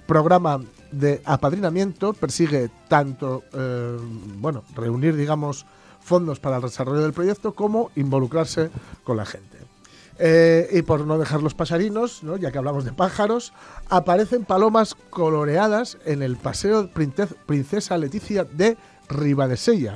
[0.07, 3.97] programa de apadrinamiento persigue tanto, eh,
[4.39, 5.67] bueno, reunir, digamos,
[6.01, 8.71] fondos para el desarrollo del proyecto como involucrarse
[9.05, 9.59] con la gente.
[10.19, 12.37] Eh, y por no dejar los pasarinos, ¿no?
[12.37, 13.53] ya que hablamos de pájaros,
[13.89, 16.91] aparecen palomas coloreadas en el Paseo
[17.47, 18.77] Princesa Leticia de
[19.09, 19.95] Ribadesella.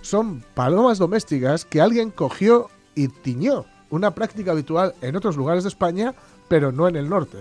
[0.00, 5.68] Son palomas domésticas que alguien cogió y tiñó, una práctica habitual en otros lugares de
[5.68, 6.14] España,
[6.48, 7.38] pero no en el norte.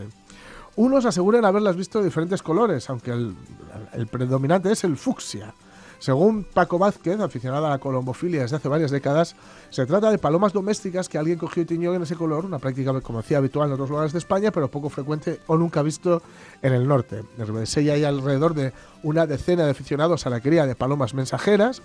[0.75, 5.55] Unos aseguran haberlas visto de diferentes colores, aunque el, predominante es el fucsia.
[5.97, 9.35] Según Paco Vázquez, aficionado a la colombofilia desde hace varias décadas,
[9.71, 13.01] se trata de palomas domésticas que alguien cogió y tiñó en ese color, una práctica
[13.01, 16.21] como decía habitual en otros lugares de España, pero poco frecuente o nunca visto
[16.61, 17.23] en el norte.
[17.39, 21.81] En hay alrededor de una decena de aficionados a la cría de palomas mensajeras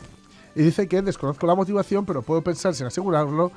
[0.55, 3.53] Y dice que desconozco la motivación, pero puedo pensar sin asegurarlo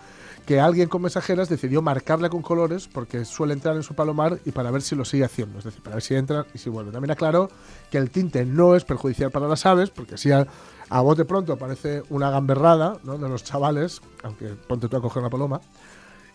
[0.46, 4.52] que alguien con mensajeras decidió marcarla con colores porque suele entrar en su palomar y
[4.52, 6.92] para ver si lo sigue haciendo, es decir, para ver si entra y si vuelve.
[6.92, 7.50] También aclaró
[7.90, 10.46] que el tinte no es perjudicial para las aves, porque si a,
[10.90, 13.18] a bote pronto parece una gamberrada ¿no?
[13.18, 15.62] de los chavales, aunque ponte tú a coger una paloma,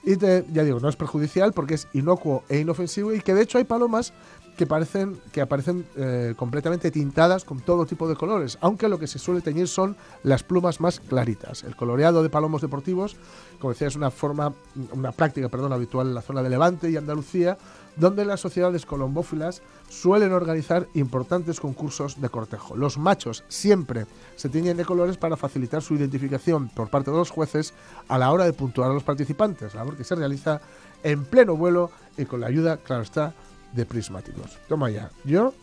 [0.03, 3.42] y te, ya digo, no es perjudicial porque es inocuo e inofensivo y que de
[3.42, 4.12] hecho hay palomas
[4.61, 9.07] que, parecen, que aparecen eh, completamente tintadas con todo tipo de colores, aunque lo que
[9.07, 11.64] se suele teñir son las plumas más claritas.
[11.64, 13.16] El coloreado de palomos deportivos,
[13.59, 14.53] como decía, es una forma,
[14.92, 17.57] una práctica, perdón, habitual en la zona de Levante y Andalucía,
[17.96, 22.77] donde las sociedades colombófilas suelen organizar importantes concursos de cortejo.
[22.77, 24.05] Los machos siempre
[24.37, 27.73] se tiñen de colores para facilitar su identificación por parte de los jueces
[28.09, 30.61] a la hora de puntuar a los participantes, labor que se realiza
[31.03, 33.33] en pleno vuelo y con la ayuda, claro está,
[33.72, 34.59] de prismáticos.
[34.68, 35.11] Toma ya.
[35.24, 35.54] Yo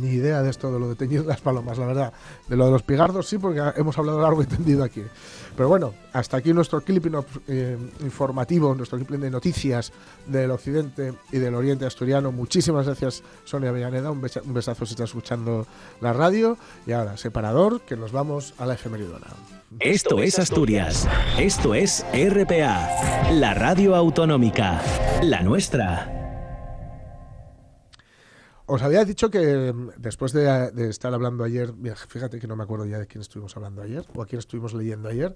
[0.00, 2.12] ni idea de esto de lo de teñir las palomas, la verdad.
[2.48, 5.02] De lo de los pigardos sí, porque hemos hablado largo y tendido aquí.
[5.56, 7.06] Pero bueno, hasta aquí nuestro clip
[7.48, 9.92] eh, informativo, nuestro clip de noticias
[10.26, 12.32] del occidente y del oriente asturiano.
[12.32, 14.10] Muchísimas gracias, Sonia Villaneda.
[14.10, 15.66] Un, un besazo si estás escuchando
[16.00, 16.58] la radio.
[16.86, 19.28] Y ahora, separador, que nos vamos a la efemeridona.
[19.80, 21.08] Esto es Asturias.
[21.38, 24.80] Esto es RPA, la radio autonómica,
[25.22, 26.25] la nuestra.
[28.66, 31.72] Os había dicho que mm, después de, de, estar hablando ayer,
[32.08, 34.74] fíjate que no me acuerdo ya de quién estuvimos hablando ayer o a quién estuvimos
[34.74, 35.34] leyendo ayer,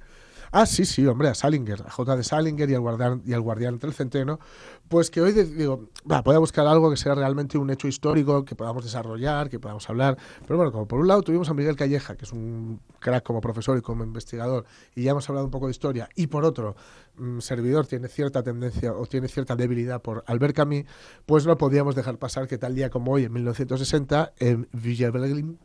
[0.53, 2.17] Ah, sí, sí, hombre, a Salinger, a J.
[2.17, 4.41] de Salinger y al guardián, y al guardián entre el centeno,
[4.89, 8.45] pues que hoy digo, va, voy a buscar algo que sea realmente un hecho histórico,
[8.45, 10.19] que podamos desarrollar, que podamos hablar.
[10.45, 13.41] Pero bueno, como por un lado tuvimos a Miguel Calleja, que es un crack como
[13.41, 14.65] profesor y como investigador,
[14.97, 16.75] y ya hemos hablado un poco de historia, y por otro,
[17.17, 20.85] mm, servidor tiene cierta tendencia o tiene cierta debilidad por Albert Camus,
[21.27, 25.59] pues no podíamos dejar pasar que tal día como hoy, en 1960, en Villebelin,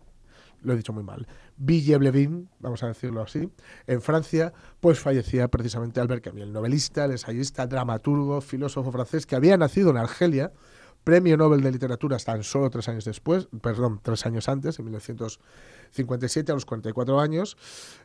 [0.62, 3.50] lo he dicho muy mal, Villeblevin, vamos a decirlo así,
[3.88, 9.36] en Francia, pues fallecía precisamente Albert Camus, el novelista, el ensayista, dramaturgo, filósofo francés que
[9.36, 10.52] había nacido en Argelia,
[11.06, 16.52] premio Nobel de Literatura tan solo tres años después, perdón, tres años antes, en 1957,
[16.52, 17.58] a los 44 años,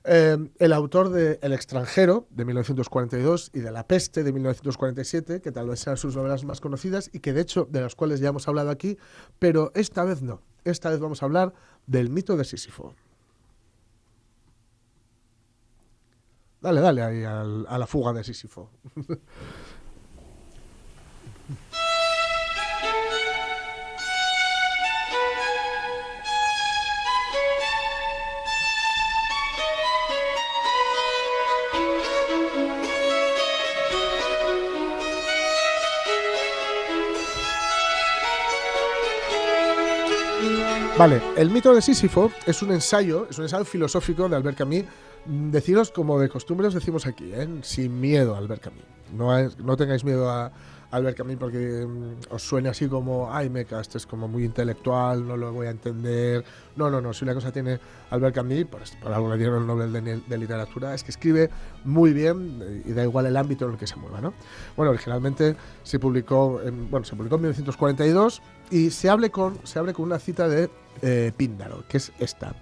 [0.05, 5.51] eh, el autor de El extranjero, de 1942, y de La peste, de 1947, que
[5.51, 8.29] tal vez sean sus novelas más conocidas y que de hecho, de las cuales ya
[8.29, 8.99] hemos hablado aquí,
[9.39, 10.43] pero esta vez no.
[10.65, 11.55] Esta vez vamos a hablar
[11.87, 12.95] del mito de Sísifo.
[16.61, 18.71] Dale, dale ahí a la fuga de Sísifo.
[41.01, 44.85] Vale, el mito de Sísifo es un ensayo, es un ensayo filosófico de Albert Camus.
[45.25, 47.49] Deciros como de costumbre os decimos aquí, ¿eh?
[47.63, 48.85] sin miedo a Albert Camus.
[49.17, 49.33] No,
[49.65, 50.53] no tengáis miedo a,
[50.91, 55.27] Albert Camus porque mm, os suene así como, ay, meca, este es como muy intelectual,
[55.27, 56.45] no lo voy a entender.
[56.77, 57.79] No, no, no, si una cosa tiene
[58.11, 61.49] Albert Camus, por, algo le dieron el Nobel de, Literatura, es que escribe
[61.85, 64.35] muy bien eh, y da igual el ámbito en el que se mueva, ¿no?
[64.77, 69.79] Bueno, originalmente se publicó en, bueno, se publicó en 1942 y se abre con, se
[69.79, 70.69] abre con una cita de
[71.03, 72.55] eh, Píndaro, que es esta.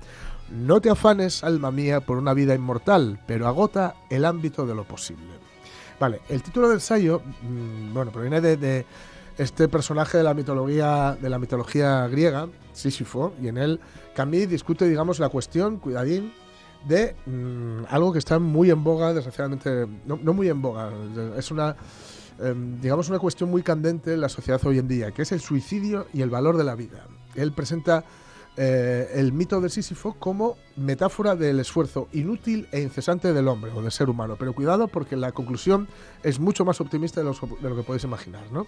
[0.50, 4.84] No te afanes, alma mía, por una vida inmortal, pero agota el ámbito de lo
[4.84, 5.26] posible.
[6.00, 8.86] Vale, el título del ensayo, mmm, bueno, proviene de,
[9.36, 13.80] este personaje de la mitología, de la mitología griega, Sísifo, y en él
[14.14, 16.32] Camille discute, digamos, la cuestión, cuidadín,
[16.86, 20.90] de mmm, algo que está muy en boga, desgraciadamente, no, muy en boga,
[21.36, 21.76] es una,
[22.40, 25.40] eh, digamos, una cuestión muy candente en la sociedad hoy en día, que es el
[25.40, 27.06] suicidio y el valor de la vida.
[27.40, 28.05] Él presenta
[28.61, 33.81] eh, el mito de Sísifo como metáfora del esfuerzo inútil e incesante del hombre o
[33.81, 34.35] del ser humano.
[34.37, 35.87] Pero cuidado porque la conclusión
[36.24, 38.51] es mucho más optimista de lo, que podéis imaginar.
[38.51, 38.66] ¿no?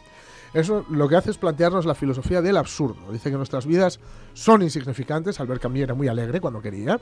[0.55, 3.11] Eso lo que hace es plantearnos la filosofía del absurdo.
[3.11, 3.99] Dice que nuestras vidas
[4.33, 7.01] son insignificantes, Albert Camus era muy alegre cuando quería,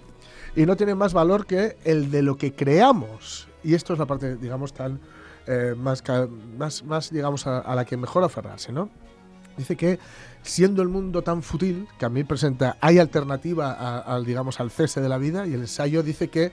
[0.57, 3.49] y no tienen más valor que el de lo que creamos.
[3.63, 4.99] Y esto es la parte, digamos, tan
[5.47, 6.03] eh, más,
[6.57, 8.89] más, más, digamos, a, a la que mejor aferrarse, ¿no?
[9.59, 9.99] Dice que
[10.43, 15.01] siendo el mundo tan fútil, que a mí presenta, hay alternativa al, digamos, al cese
[15.01, 16.53] de la vida, y el ensayo dice que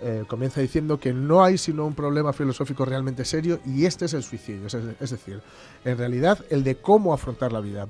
[0.00, 4.14] eh, comienza diciendo que no hay sino un problema filosófico realmente serio, y este es
[4.14, 5.40] el suicidio, es, decir,
[5.84, 7.86] en realidad el de cómo afrontar la vida.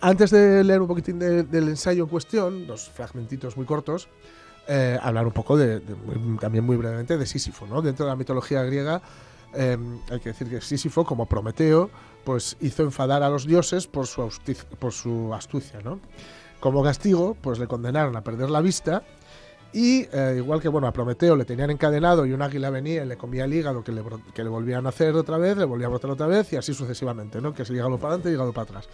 [0.00, 4.08] Antes de leer un poquitín de, del ensayo en cuestión, dos fragmentitos muy cortos,
[4.70, 5.80] eh, hablar un poco de,
[6.38, 7.66] también muy brevemente de Sísifo.
[7.80, 9.00] Dentro de la mitología griega,
[9.54, 9.76] eh,
[10.10, 11.90] hay que decir que Sísifo, como Prometeo,
[12.24, 16.00] pues hizo enfadar a los dioses por su, astucia, ¿no?
[16.60, 19.04] Como castigo, pues le condenaron a perder la vista
[19.72, 23.06] Y eh, igual que bueno, a Prometeo le tenían encadenado y un águila venía y
[23.06, 24.02] le comía el hígado que le,
[24.34, 26.74] que le volvían a hacer otra vez, le volvía a brotar otra vez y así
[26.74, 27.54] sucesivamente, ¿no?
[27.54, 28.88] Que es el hígado para adelante y el hígado para atrás.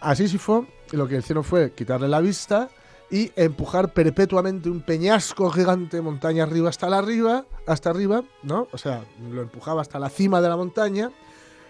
[0.00, 2.68] A Sísifo lo que hicieron fue quitarle la vista
[3.10, 8.66] y empujar perpetuamente un peñasco gigante montaña arriba hasta la arriba, hasta arriba, ¿no?
[8.72, 11.10] O sea, lo empujaba hasta la cima de la montaña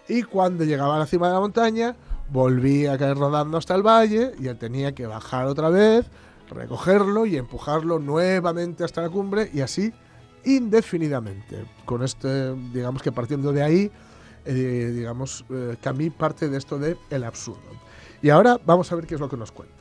[0.08, 1.96] y cuando llegaba a la cima de la montaña
[2.30, 6.06] volvía a caer rodando hasta el valle y él tenía que bajar otra vez,
[6.50, 9.92] recogerlo y empujarlo nuevamente hasta la cumbre y así
[10.44, 11.64] indefinidamente.
[11.84, 13.90] Con este, digamos que partiendo de ahí,
[14.44, 15.76] eh, digamos, eh,
[16.16, 17.60] parte de esto de el absurdo.
[18.22, 19.75] Y ahora vamos a ver qué es lo que nos cuenta.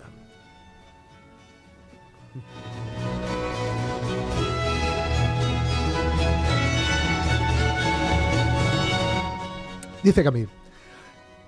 [10.05, 10.49] Dice Camille,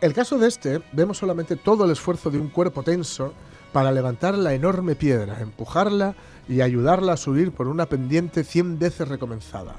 [0.01, 3.35] el caso de este, vemos solamente todo el esfuerzo de un cuerpo tenso
[3.71, 6.15] para levantar la enorme piedra, empujarla
[6.49, 9.75] y ayudarla a subir por una pendiente cien veces recomenzada.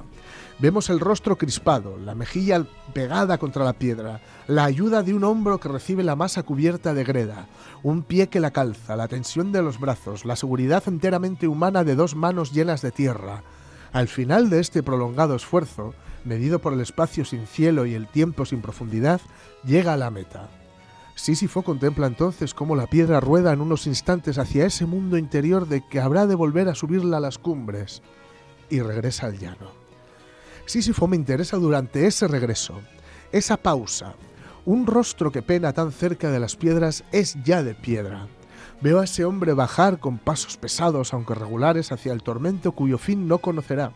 [0.61, 5.59] Vemos el rostro crispado, la mejilla pegada contra la piedra, la ayuda de un hombro
[5.59, 7.49] que recibe la masa cubierta de greda,
[7.83, 11.97] un pie que la calza, la tensión de los brazos, la seguridad enteramente humana de
[11.97, 13.43] dos manos llenas de tierra.
[13.91, 15.95] Al final de este prolongado esfuerzo,
[16.29, 19.21] medido por el espacio sin cielo y el tiempo sin profundidad,
[19.65, 20.49] llega a la meta.
[21.17, 25.85] Sísifo contempla entonces cómo la piedra rueda en unos instantes hacia ese mundo interior de
[25.85, 28.03] que habrá de volver a subirla a las cumbres
[28.71, 29.73] y regresa al llano.
[30.67, 32.75] Sísifo me interesa durante ese regreso,
[33.33, 34.15] esa pausa.
[34.65, 38.29] Un rostro que pena tan cerca de las piedras es ya de piedra.
[38.81, 43.27] Veo a ese hombre bajar con pasos pesados, aunque regulares, hacia el tormento cuyo fin
[43.27, 43.93] no conocerá.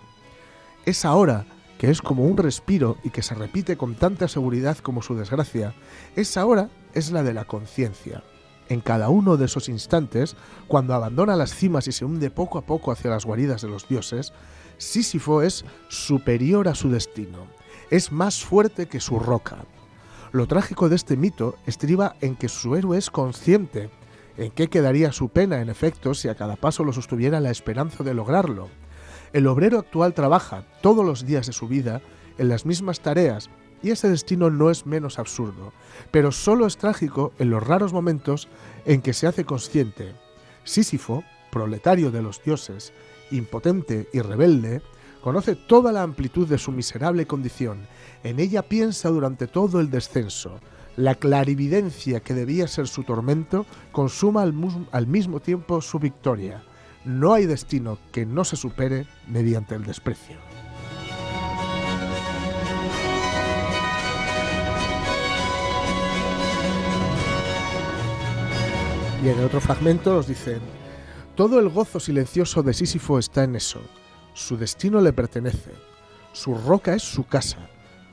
[0.86, 1.46] Es ahora
[1.82, 5.74] que es como un respiro y que se repite con tanta seguridad como su desgracia,
[6.14, 8.22] esa hora es la de la conciencia.
[8.68, 10.36] En cada uno de esos instantes,
[10.68, 13.88] cuando abandona las cimas y se hunde poco a poco hacia las guaridas de los
[13.88, 14.32] dioses,
[14.78, 17.48] Sísifo es superior a su destino,
[17.90, 19.64] es más fuerte que su roca.
[20.30, 23.90] Lo trágico de este mito estriba en que su héroe es consciente.
[24.36, 28.04] ¿En qué quedaría su pena, en efecto, si a cada paso lo sostuviera la esperanza
[28.04, 28.68] de lograrlo?
[29.32, 32.02] El obrero actual trabaja todos los días de su vida
[32.36, 33.48] en las mismas tareas
[33.82, 35.72] y ese destino no es menos absurdo,
[36.10, 38.48] pero solo es trágico en los raros momentos
[38.84, 40.12] en que se hace consciente.
[40.64, 42.92] Sísifo, proletario de los dioses,
[43.30, 44.82] impotente y rebelde,
[45.22, 47.86] conoce toda la amplitud de su miserable condición.
[48.24, 50.60] En ella piensa durante todo el descenso.
[50.96, 54.54] La clarividencia que debía ser su tormento consuma al,
[54.92, 56.62] al mismo tiempo su victoria.
[57.04, 60.36] No hay destino que no se supere mediante el desprecio.
[69.22, 70.60] Y en el otro fragmento nos dicen,
[71.36, 73.80] todo el gozo silencioso de Sísifo está en eso.
[74.34, 75.72] Su destino le pertenece.
[76.32, 77.68] Su roca es su casa.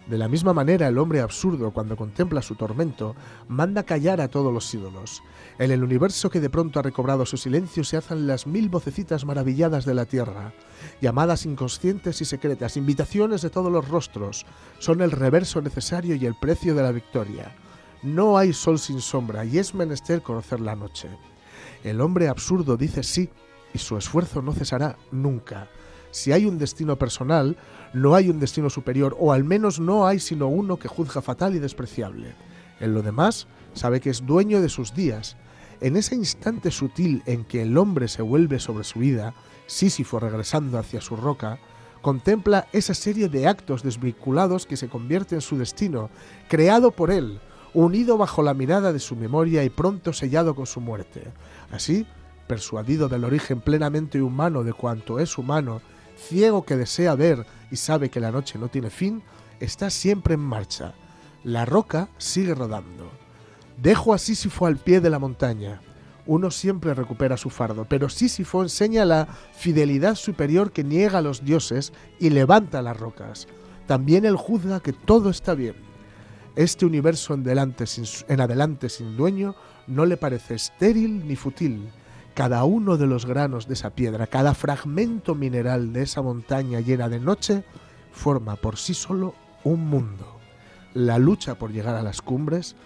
[0.10, 3.16] De la misma manera, el hombre absurdo, cuando contempla su tormento,
[3.48, 5.22] manda callar a todos los ídolos.
[5.60, 9.24] En el universo que de pronto ha recobrado su silencio se hacen las mil vocecitas
[9.24, 10.52] maravilladas de la tierra.
[11.00, 14.48] Llamadas inconscientes y secretas, invitaciones de todos los rostros,
[14.80, 17.56] son el reverso necesario y el precio de la victoria.
[18.02, 21.08] No hay sol sin sombra y es menester conocer la noche.
[21.84, 23.30] El hombre absurdo dice sí
[23.76, 25.68] y su esfuerzo no cesará nunca.
[26.12, 27.58] Si hay un destino personal,
[27.94, 31.56] no hay un destino superior, o al menos no hay sino uno que juzga fatal
[31.56, 32.36] y despreciable.
[32.80, 35.38] En lo demás, sabe que es dueño de sus días.
[35.82, 39.34] En ese instante sutil en que el hombre se vuelve sobre su vida,
[39.68, 41.60] Sísifo regresando hacia su roca,
[42.02, 46.10] contempla esa serie de actos desvinculados que se convierte en su destino,
[46.48, 47.40] creado por él,
[47.74, 51.32] unido bajo la mirada de su memoria y pronto sellado con su muerte.
[51.72, 52.06] Así,
[52.48, 55.82] persuadido del origen plenamente humano de cuanto es humano,
[56.20, 59.24] ciego que desea ver y sabe que la noche no tiene fin,
[59.60, 60.94] está siempre en marcha.
[61.44, 63.10] La roca sigue rodando.
[63.82, 65.82] Dejo a Sísifo al pie de la montaña.
[66.26, 71.44] Uno siempre recupera su fardo, pero Sísifo enseña la fidelidad superior que niega a los
[71.44, 73.48] dioses y levanta las rocas.
[73.88, 75.76] También él juzga que todo está bien.
[76.56, 79.56] Este universo en, en adelante sin dueño
[79.88, 81.90] no le parece estéril ni fútil.
[82.40, 87.10] Cada uno de los granos de esa piedra, cada fragmento mineral de esa montaña llena
[87.10, 87.66] de noche,
[88.14, 89.36] forma por sí solo
[89.66, 90.40] un mundo.
[90.94, 92.78] La lucha por llegar a las cumbres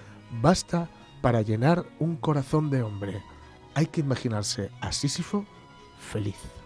[0.41, 0.89] basta
[1.21, 3.21] para llenar un corazón de hombre.
[3.75, 5.45] Hay que imaginarse a Sísifo
[5.99, 6.62] feliz.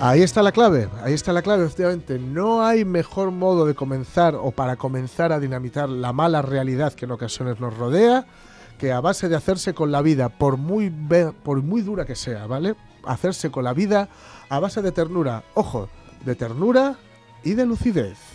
[0.00, 2.18] Ahí está la clave, ahí está la clave, efectivamente.
[2.18, 7.04] No hay mejor modo de comenzar o para comenzar a dinamitar la mala realidad que
[7.06, 8.26] en ocasiones nos rodea
[8.78, 10.90] que a base de hacerse con la vida, por muy,
[11.42, 12.74] por muy dura que sea, ¿vale?
[13.06, 14.08] Hacerse con la vida
[14.48, 15.88] a base de ternura, ojo,
[16.24, 16.96] de ternura
[17.44, 18.33] y de lucidez.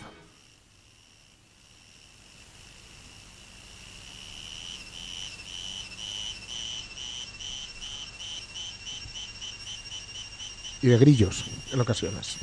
[10.82, 12.38] Y de grillos en ocasiones.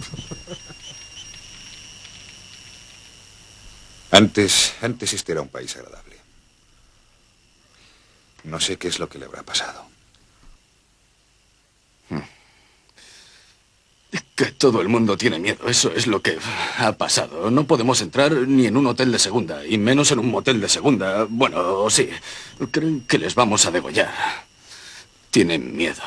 [4.11, 6.17] Antes, antes este era un país agradable.
[8.45, 9.87] No sé qué es lo que le habrá pasado.
[14.35, 15.67] Que todo el mundo tiene miedo.
[15.67, 16.39] Eso es lo que
[16.79, 17.51] ha pasado.
[17.51, 20.69] No podemos entrar ni en un hotel de segunda, y menos en un motel de
[20.69, 21.27] segunda.
[21.29, 22.09] Bueno, sí.
[22.71, 24.13] Creen que les vamos a degollar.
[25.31, 26.03] Tienen miedo.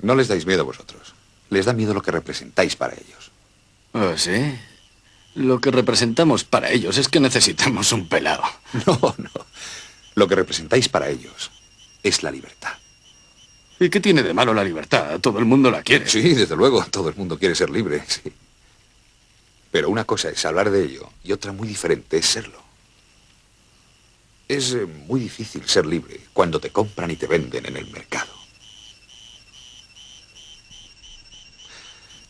[0.00, 1.14] No les dais miedo a vosotros.
[1.50, 3.30] Les da miedo lo que representáis para ellos.
[3.92, 4.58] ¿Oh, sí?
[5.34, 8.42] Lo que representamos para ellos es que necesitamos un pelado.
[8.86, 9.30] No, no.
[10.14, 11.50] Lo que representáis para ellos
[12.02, 12.72] es la libertad.
[13.80, 15.20] ¿Y qué tiene de malo la libertad?
[15.20, 16.08] Todo el mundo la quiere.
[16.08, 18.32] Sí, desde luego, todo el mundo quiere ser libre, sí.
[19.70, 22.60] Pero una cosa es hablar de ello y otra muy diferente es serlo.
[24.48, 28.37] Es eh, muy difícil ser libre cuando te compran y te venden en el mercado.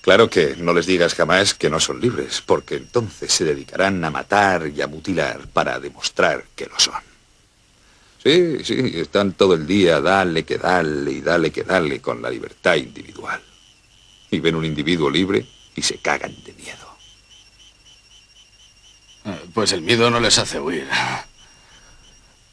[0.01, 4.11] Claro que no les digas jamás que no son libres, porque entonces se dedicarán a
[4.11, 7.03] matar y a mutilar para demostrar que lo son.
[8.23, 12.31] Sí, sí, están todo el día dale que dale y dale que dale con la
[12.31, 13.41] libertad individual.
[14.31, 16.89] Y ven un individuo libre y se cagan de miedo.
[19.25, 20.87] Eh, pues el miedo no les hace huir.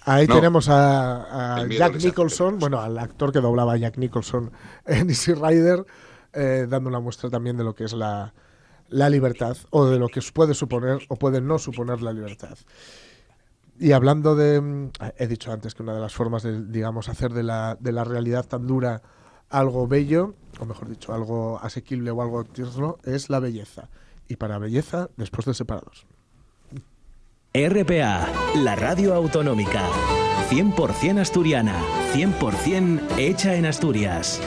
[0.06, 4.52] Ahí tenemos a, Jack Nicholson, bueno, al actor que doblaba a Jack Nicholson
[4.86, 5.84] en Easy Rider
[6.36, 8.34] eh, dando una muestra también de lo que es la,
[8.90, 12.58] libertad o de lo que puede suponer o puede no suponer la libertad.
[13.80, 17.34] Y hablando de, mm, he dicho antes que una de las formas de, digamos, hacer
[17.34, 19.02] de la, de la realidad tan dura
[19.50, 23.90] algo bello, o mejor dicho, algo asequible o algo tierno, es la belleza.
[24.28, 26.06] Y para belleza, después de separados.
[27.54, 29.84] RPA, la radio autonómica.
[30.50, 31.76] 100% asturiana,
[32.14, 34.42] 100% hecha en Asturias.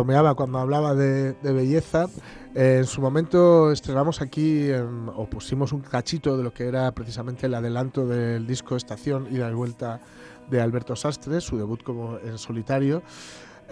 [0.00, 2.06] Bromeaba cuando hablaba de, belleza.
[2.54, 7.46] Eh, en su momento estrenamos aquí o pusimos un cachito de lo que era precisamente
[7.46, 10.00] el adelanto del disco Estación y de vuelta
[10.48, 13.02] de Alberto Sastre, su debut como en solitario.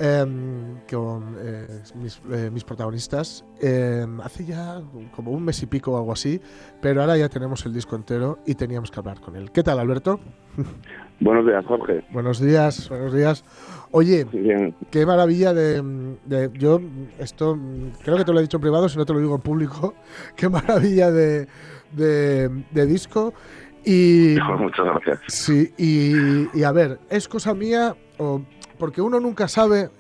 [0.01, 1.83] Em, con eh,
[2.31, 4.81] eh, mis, protagonistas em, hace ya
[5.11, 6.41] como un mes y pico o algo así,
[6.81, 9.51] pero ahora ya tenemos el disco entero y teníamos que hablar con él.
[9.51, 10.21] ¿Qué tal, Alberto?
[11.19, 12.05] Buenos días, Jorge.
[12.13, 13.45] buenos días, buenos días.
[13.91, 14.25] Oye,
[14.93, 16.81] qué maravilla de, Yo,
[17.19, 17.59] esto
[18.05, 19.95] creo que te lo he dicho en privado, si no te lo digo en público.
[20.37, 21.49] Qué maravilla de,
[21.93, 23.35] de, disco.
[23.85, 25.21] Y, Muchas gracias.
[25.27, 28.43] Sí, y, y, a ver, ¿es cosa mía o
[28.79, 29.91] porque uno nunca sabe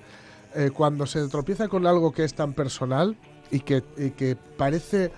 [0.55, 3.17] eh, cuando se tropieza con algo que es tan personal
[3.51, 3.83] y que,
[4.17, 5.11] que parece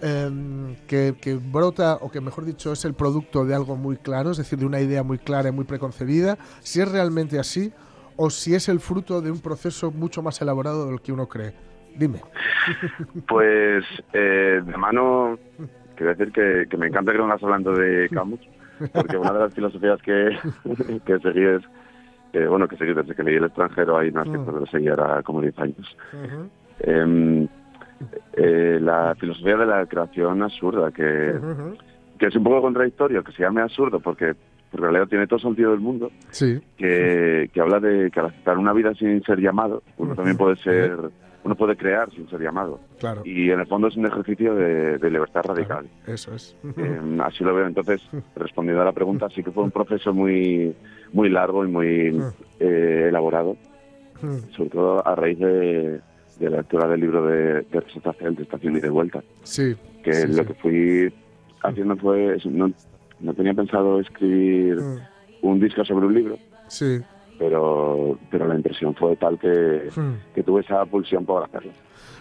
[0.00, 4.38] em, que, brota, o que mejor dicho, es el producto de algo muy claro, es
[4.38, 7.72] decir, de una idea muy clara y muy preconcebida, si es realmente así
[8.16, 11.54] o si es el fruto de un proceso mucho más elaborado del que uno cree.
[11.96, 12.20] Dime.
[13.28, 13.84] Pues
[14.14, 15.38] eh, de mano
[15.96, 18.40] quería decir que, que me encanta que no estás hablando de Camus,
[18.92, 20.36] porque una de las filosofías que,
[21.06, 21.62] que seguí es,
[22.34, 24.58] que, bueno, que seguí desde que leí El extranjero, hay una que Mm.
[24.58, 25.96] lo seguí ahora como 10 años.
[28.36, 31.32] Eh, la filosofía de la creación absurda, que,
[32.18, 35.70] que es un poco contradictorio, que se llame absurdo, porque en realidad tiene todo sentido
[35.70, 39.84] del mundo, Sí, que, que habla de que al aceptar una vida sin ser llamado,
[39.96, 40.96] uno también puede ser,
[41.44, 42.80] uno puede crear sin ser llamado.
[42.98, 43.22] claro.
[43.24, 45.86] Y en el fondo es un ejercicio de, de libertad radical.
[46.06, 46.56] Eso es.
[46.76, 47.66] Eh, así lo veo.
[47.66, 48.00] Entonces,
[48.36, 50.74] respondiendo a la pregunta, sí que fue un proceso muy,
[51.12, 52.20] muy largo y muy
[52.60, 53.56] eh, elaborado,
[54.56, 56.00] sobre todo a raíz de,
[56.38, 60.28] de la lectura del libro de, de de Estación y de Vuelta, Sí, que sí,
[60.28, 60.46] lo sí.
[60.46, 61.14] que fui
[61.62, 62.70] haciendo fue, no,
[63.20, 64.98] no tenía pensado escribir Mm,
[65.42, 66.38] un disco sobre un libro,
[66.68, 67.00] Sí.
[67.38, 70.34] Pero, pero la impresión fue tal que, Mm.
[70.34, 71.72] que tuve esa pulsión por hacerlo.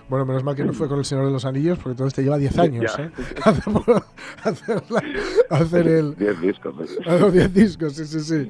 [0.09, 2.24] Bueno, menos mal que no fue con El Señor de los Anillos, porque entonces te
[2.24, 2.93] lleva 10 años.
[2.99, 3.09] ¿eh?
[3.45, 3.64] Hacer,
[4.43, 5.03] hacer la-
[5.49, 6.76] hacer el, Diez discos.
[6.82, 7.09] ¿eh?
[7.09, 8.47] A los 10 discos, sí, sí, sí.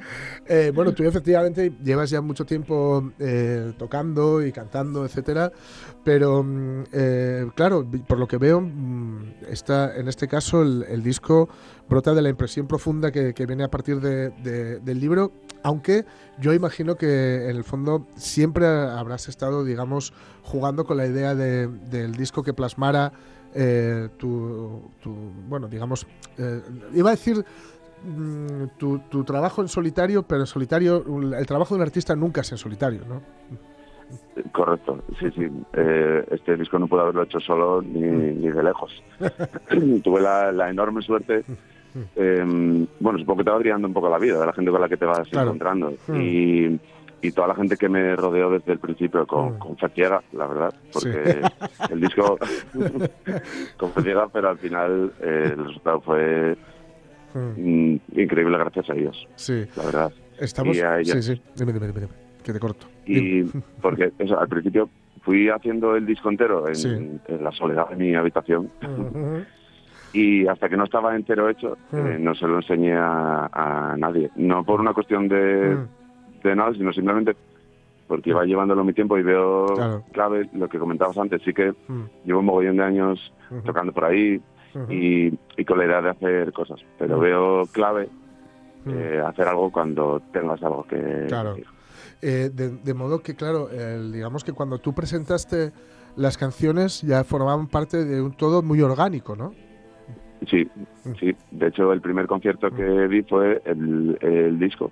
[0.47, 5.51] Eh, bueno, tú efectivamente llevas ya mucho tiempo eh, tocando y cantando, etcétera,
[6.03, 11.03] pero mm, eh, claro, por lo que veo, mm, está, en este caso el, el
[11.03, 11.47] disco
[11.87, 15.31] brota de la impresión profunda que, que viene a partir de- de- del libro,
[15.63, 16.05] aunque
[16.39, 21.67] yo imagino que en el fondo siempre habrás estado, digamos, jugando con la idea de-
[21.67, 23.11] del disco que plasmara
[23.55, 25.11] eh, tu, tu,
[25.47, 26.07] bueno, digamos,
[26.37, 26.61] eh,
[26.93, 27.45] iba a decir
[28.03, 31.05] mm, tu, tu trabajo en solitario, pero en solitario,
[31.37, 33.21] el trabajo de un artista nunca es en solitario, ¿no?
[34.51, 35.47] Correcto, sí, sí.
[35.73, 38.91] Eh, este disco no pude haberlo hecho solo ni, ni de lejos.
[40.03, 41.43] Tuve la, la enorme suerte.
[42.15, 44.81] Eh, bueno, supongo que te va guiando un poco la vida de la gente con
[44.81, 45.47] la que te vas Claro.
[45.47, 45.93] encontrando.
[46.07, 46.21] Mm.
[46.21, 46.79] Y,
[47.21, 49.59] y toda la gente que me rodeó desde el principio con, Mm.
[49.59, 49.77] con
[50.33, 50.73] la verdad.
[50.89, 50.89] Sí.
[50.93, 51.41] Porque
[51.93, 52.37] el disco
[53.77, 56.57] con fe ciega, pero al final eh, el resultado fue
[57.35, 60.11] Mm, increíble gracias a ellos, Sí, la verdad.
[60.39, 60.77] estamos...
[60.77, 62.07] Y a ella- Sí, sí, dime, dime, dime,
[62.43, 62.85] que te corto.
[63.07, 63.41] Y
[63.81, 64.87] porque eso, al principio
[65.23, 66.89] fui haciendo el disco entero en, Sí.
[66.89, 68.69] en la soledad de mi habitación
[70.13, 71.97] y hasta que no estaba entero hecho Mm.
[71.97, 74.29] eh, no se lo enseñé a, a nadie.
[74.35, 77.35] No por una cuestión de, mm, de nada, sino simplemente
[78.07, 80.03] porque iba llevándolo mi tiempo y veo Claro.
[80.11, 81.41] clave lo que comentabas antes.
[81.43, 81.73] Sí que
[82.25, 83.33] llevo un mogollón de años
[83.65, 84.39] tocando por ahí
[84.89, 88.09] y, y con la idea de hacer cosas, pero veo clave
[88.87, 91.55] eh, hacer algo cuando tengas algo que Claro.
[92.21, 95.71] Eh, de, de modo que, claro, digamos que cuando tú presentaste
[96.15, 99.53] las canciones ya formaban parte de un todo muy orgánico, ¿no?
[100.47, 100.67] Sí,
[101.05, 101.13] Mm.
[101.19, 101.35] sí.
[101.51, 104.91] De hecho, el primer concierto que di fue el, el disco,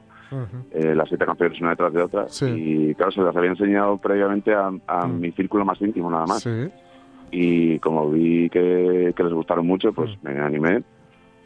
[0.72, 2.30] eh, las siete canciones una detrás de otra.
[2.30, 2.46] Sí.
[2.48, 5.20] Y claro, se las había enseñado previamente a, a Mm.
[5.20, 6.42] mi círculo más íntimo, nada más.
[6.44, 6.50] Sí.
[7.32, 10.28] Y como vi que, que les gustaron mucho, pues Mm.
[10.28, 10.84] me animé,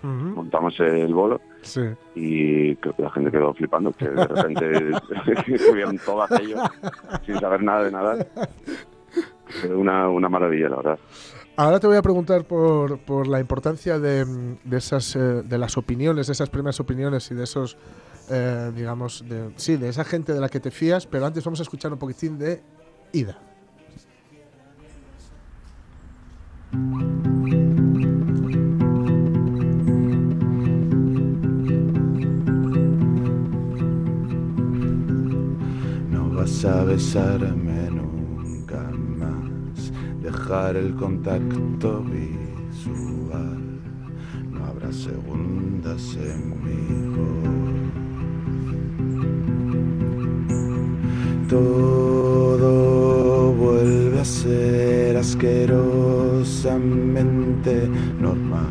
[0.03, 1.81] montamos el bolo Sí.
[2.13, 4.91] y creo que la gente quedó flipando, que de repente
[5.71, 6.57] tuvieron todo aquello
[7.25, 8.27] sin saber nada de nada.
[9.61, 10.99] Fue una, una maravilla, la verdad.
[11.57, 14.25] Ahora te voy a preguntar por, por la importancia de,
[14.61, 17.77] de esas eh, de las opiniones, de esas primeras opiniones y de esos,
[18.29, 21.61] eh, digamos, de, sí, de esa gente de la que te fías, pero antes vamos
[21.61, 22.61] a escuchar un poquitín de
[23.13, 23.39] Ida.
[36.11, 37.64] No vas a más,
[40.45, 43.81] el contacto visual.
[44.51, 46.85] No habrá segundas en mi.
[51.49, 57.89] Todo vuelve a ser asquerosamente
[58.19, 58.69] normal.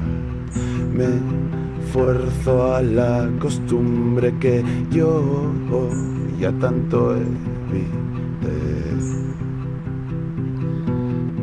[0.95, 1.07] Me
[1.85, 4.63] esfuerzo a la costumbre que
[4.93, 5.51] yo
[6.39, 8.04] ya tanto evité.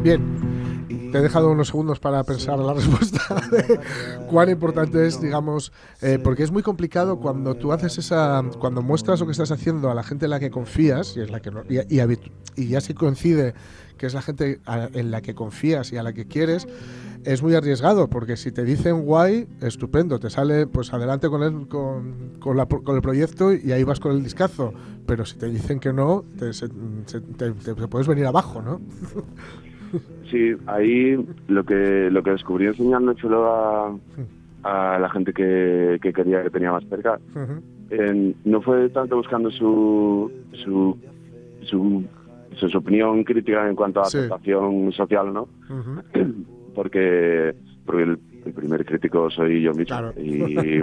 [0.04, 0.22] Bien,
[1.12, 3.20] te he dejado unos segundos para pensar la respuesta
[3.52, 3.80] de
[4.30, 5.72] cuán importante es, digamos,
[6.02, 9.92] eh, porque es muy complicado cuando tú haces esa, cuando muestras lo que estás haciendo
[9.92, 12.02] a la gente en la que confías y, es la que no- y, y
[12.58, 13.54] y ya se coincide
[13.98, 16.68] que es la gente a- en la que confías y a la que quieres,
[17.24, 21.68] es muy arriesgado porque si te dicen guay, estupendo, te sale pues adelante con el,
[21.68, 24.74] con, con la- con el proyecto y ahí vas con el discazo,
[25.06, 28.82] pero si te dicen que no, te, se- te- te- te puedes venir abajo, ¿no?
[30.30, 31.18] Sí, ahí
[31.48, 33.98] lo que lo que descubrí enseñándoselo a,
[34.64, 37.20] a la gente que, que quería que tenía más cerca,
[38.46, 40.98] no fue tanto buscando su su,
[41.64, 42.04] su,
[42.56, 44.18] su, su opinión crítica en cuanto a Sí.
[44.18, 45.48] aceptación social, ¿no?
[46.76, 47.54] Porque,
[47.86, 49.98] porque el- el primer crítico soy yo mismo.
[50.18, 50.80] Y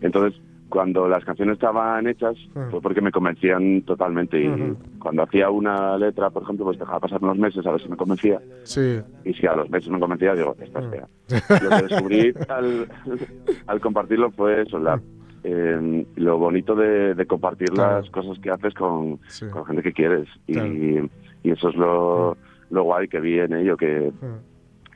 [0.00, 2.70] entonces, cuando las canciones estaban hechas, Mm.
[2.70, 4.40] fue porque me convencían totalmente.
[4.42, 7.88] Y cuando hacía una letra, por ejemplo, pues dejaba pasar unos meses a ver si
[7.88, 8.40] me convencía.
[8.64, 8.98] Sí.
[9.24, 11.08] Y si a los meses me convencía, digo, esta es fea.
[11.62, 12.88] Lo que descubrí al,
[13.66, 15.00] al compartirlo fue eso, la,
[15.44, 18.00] eh, lo bonito de, de compartir Claro.
[18.00, 19.46] las cosas que haces con, Sí.
[19.50, 20.28] con gente que quieres.
[20.46, 21.08] Y, Claro.
[21.44, 22.36] y eso es lo,
[22.70, 24.10] lo guay que vi en ello, que.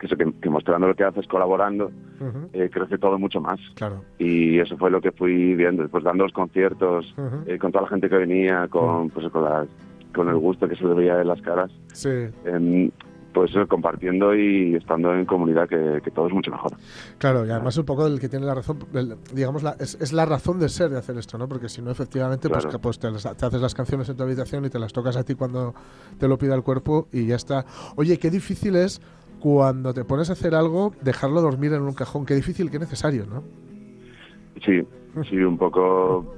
[0.01, 1.87] Que, eso, que, que mostrando lo que haces colaborando,
[2.21, 2.49] Ujú.
[2.53, 3.61] eh, crece todo mucho más.
[3.75, 4.03] Claro.
[4.19, 5.83] Y eso fue lo que fui viendo.
[5.83, 7.43] Después dando los conciertos, Ujú.
[7.47, 9.69] eh, con toda la gente que venía, con, pues, con, las-
[10.15, 11.71] con el gusto que se le veía en las caras.
[11.93, 12.09] Sí.
[12.45, 12.91] em,
[13.33, 16.73] pues compartiendo y estando en comunidad, que, que todo es mucho mejor.
[17.19, 20.13] Claro, y además un poco el que tiene la razón, el- digamos, la, es, es
[20.13, 21.47] la razón de ser de hacer esto, ¿no?
[21.49, 22.77] Porque si no, efectivamente, pues, Claro.
[22.77, 25.17] que, pues te, las- te haces las canciones en tu habitación y te las tocas
[25.17, 25.73] a ti cuando
[26.19, 27.65] te lo pida el cuerpo y ya está.
[27.95, 29.01] Oye, qué difícil es
[29.41, 32.25] cuando te pones a hacer algo, dejarlo dormir en un cajón.
[32.27, 33.43] Qué difícil, qué necesario, ¿no?
[34.65, 34.87] Sí,
[35.29, 36.35] sí, un poco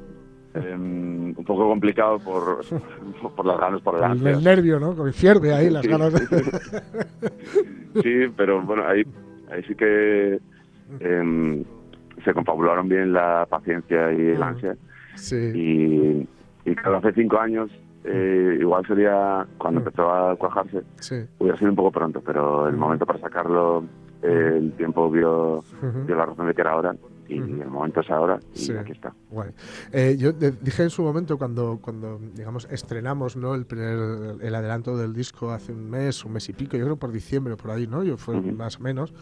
[0.54, 2.60] em, un poco complicado por,
[3.36, 4.94] por las ganas, por el El, el nervio, ¿no?
[4.94, 5.88] Como pierde ahí las Sí.
[5.88, 6.12] ganas.
[8.02, 9.02] Sí, pero bueno, ahí,
[9.50, 10.40] ahí sí que
[11.00, 11.62] em,
[12.24, 14.76] se confabularon bien la paciencia y el ansia.
[15.14, 15.36] Sí.
[16.64, 17.70] Y, y claro, hace cinco años,
[18.04, 21.16] eh, igual sería cuando empezó a cuajarse, Sí.
[21.38, 23.84] hubiera sido un poco pronto, pero el momento para sacarlo,
[24.22, 25.62] eh, el tiempo vio,
[26.06, 26.94] dio la razón de que era ahora
[27.28, 28.72] y el momento es ahora y Sí.
[28.72, 29.14] aquí está.
[29.30, 29.50] Guay.
[29.92, 33.54] Eh, yo dije en su momento cuando, cuando digamos, estrenamos ¿no?
[33.54, 36.96] el, primer, el adelanto del disco hace un mes, un mes y pico, yo creo
[36.96, 38.02] por diciembre, por ahí, ¿no?
[38.02, 38.52] Yo fue Ujú.
[38.52, 39.14] más o menos,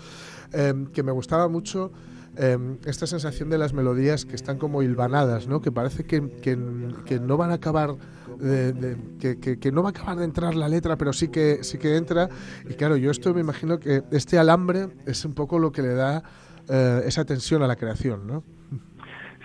[0.52, 1.92] eh, que me gustaba mucho
[2.36, 5.60] eh, esta sensación de las melodías que están como hilvanadas, ¿no?
[5.60, 6.56] Que parece que, que,
[7.04, 7.96] que no van a acabar
[8.38, 8.96] de- de-
[9.40, 11.96] que- que no va a acabar de entrar la letra, pero sí que sí que
[11.96, 12.28] entra.
[12.68, 15.92] Y claro, yo esto me imagino que este alambre es un poco lo que le
[15.94, 16.22] da
[16.70, 18.42] eh, esa tensión a la creación, ¿no?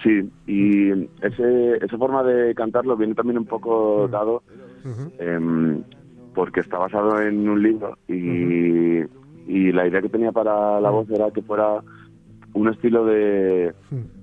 [0.03, 4.43] Sí, y ese, esa forma de cantarlo viene también un poco dado
[5.17, 5.82] em,
[6.36, 8.99] porque está basado en un libro y,
[9.47, 11.82] y la idea que tenía para la voz era que fuera
[12.53, 13.73] un estilo de,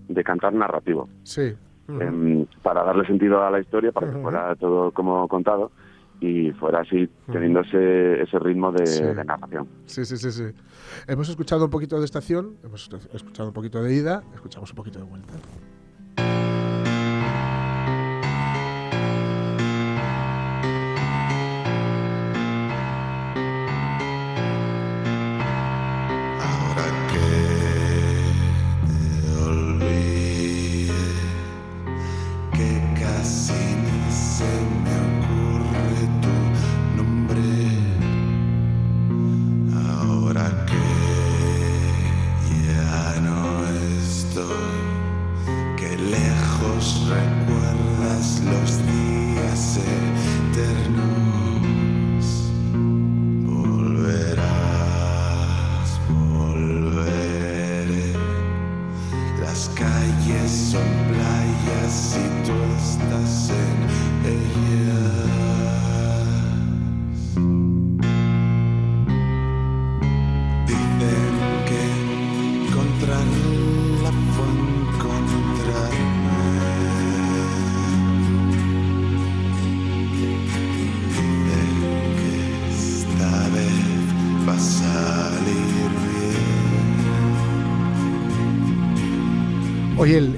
[0.09, 1.53] de cantar narrativo, Sí.
[1.89, 5.73] Em, para darle sentido a la historia, para que fuera todo como contado
[6.23, 9.03] y fuera así, teniendo ese, ese ritmo de, Sí.
[9.03, 9.67] de narración.
[9.87, 10.45] Sí, sí, sí, sí.
[11.09, 14.99] Hemos escuchado un poquito de estación, hemos escuchado un poquito de ida, escuchamos un poquito
[15.01, 15.33] de vuelta.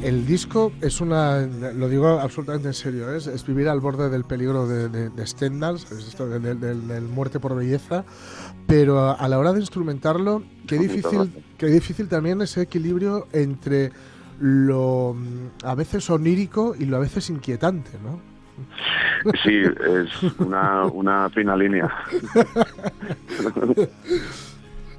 [0.05, 3.17] El, disco es una, lo digo absolutamente en serio, ¿eh?
[3.17, 6.89] es, es vivir al borde del peligro de, de, de Stendhal, esto del, del- del-
[6.89, 8.05] del muerte por belleza,
[8.67, 11.45] pero a, a la hora de instrumentarlo, qué difícil, gracias.
[11.59, 13.93] qué difícil también ese equilibrio entre
[14.41, 15.17] lo
[15.63, 18.21] a veces onírico y lo a veces inquietante, ¿no?
[19.43, 21.91] Sí, es una, una fina línea.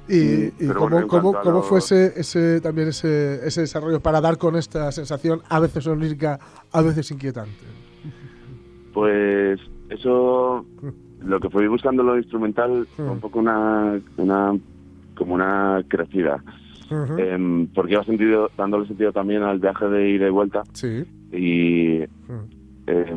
[0.08, 4.00] Y, Mm, y cómo, bueno, en cómo- cómo fue ese, ese, también ese, ese desarrollo
[4.00, 6.38] para dar con esta sensación a veces onírica,
[6.72, 7.50] a veces inquietante.
[8.92, 10.64] Pues eso,
[11.22, 14.56] lo que fui buscando lo instrumental fue un poco una, una
[15.16, 16.42] como una crecida.
[17.18, 21.04] Em, porque iba sentido, dándole sentido también al viaje de ida y vuelta Sí.
[21.32, 21.98] y
[22.84, 23.10] te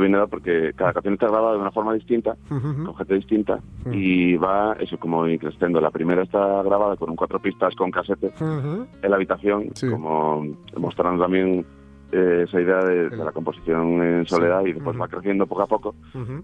[0.00, 2.84] viene dado porque cada canción está grabada de una forma distinta, Ujú.
[2.84, 3.92] con gente distinta Mm.
[3.92, 5.80] y va eso como increciendo.
[5.80, 8.86] La primera está grabada con un cuatro pistas con casete Ujú.
[9.02, 9.88] en la habitación, Sí.
[9.90, 10.44] como
[10.76, 11.64] mostrando también
[12.12, 15.66] eh, esa idea de, de la composición en soledad y después va creciendo poco a
[15.66, 15.94] poco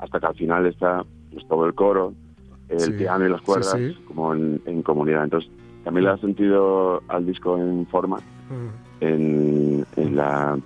[0.00, 2.12] hasta que al final está pues, todo el coro
[2.68, 3.96] el Sí, piano y las sí, cuerdas sí.
[4.08, 5.24] como en, en comunidad.
[5.24, 5.50] Entonces,
[5.84, 8.18] también le ha sentido al disco en forma
[9.00, 10.58] en, en la,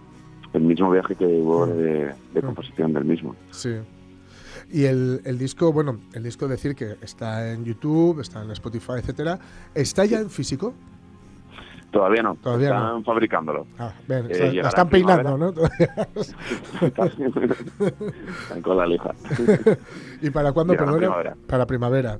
[0.54, 1.70] el mismo viaje que hubo Mm.
[1.76, 2.46] de, de Mm.
[2.46, 3.36] composición del mismo.
[3.50, 3.76] Sí.
[4.72, 8.92] Y el, el disco, bueno, el disco decir que está en YouTube, está en Spotify,
[8.98, 9.38] etcétera.
[9.74, 10.72] ¿Está ya en físico?
[11.92, 13.02] Todavía no, Todavía están no.
[13.04, 13.66] fabricándolo.
[13.78, 15.52] Ah, bien, Eh, la están peinando, ¿no?
[16.82, 19.14] Están con la lija.
[20.20, 21.36] ¿Y para cuándo, primavera.
[21.46, 22.18] Para primavera.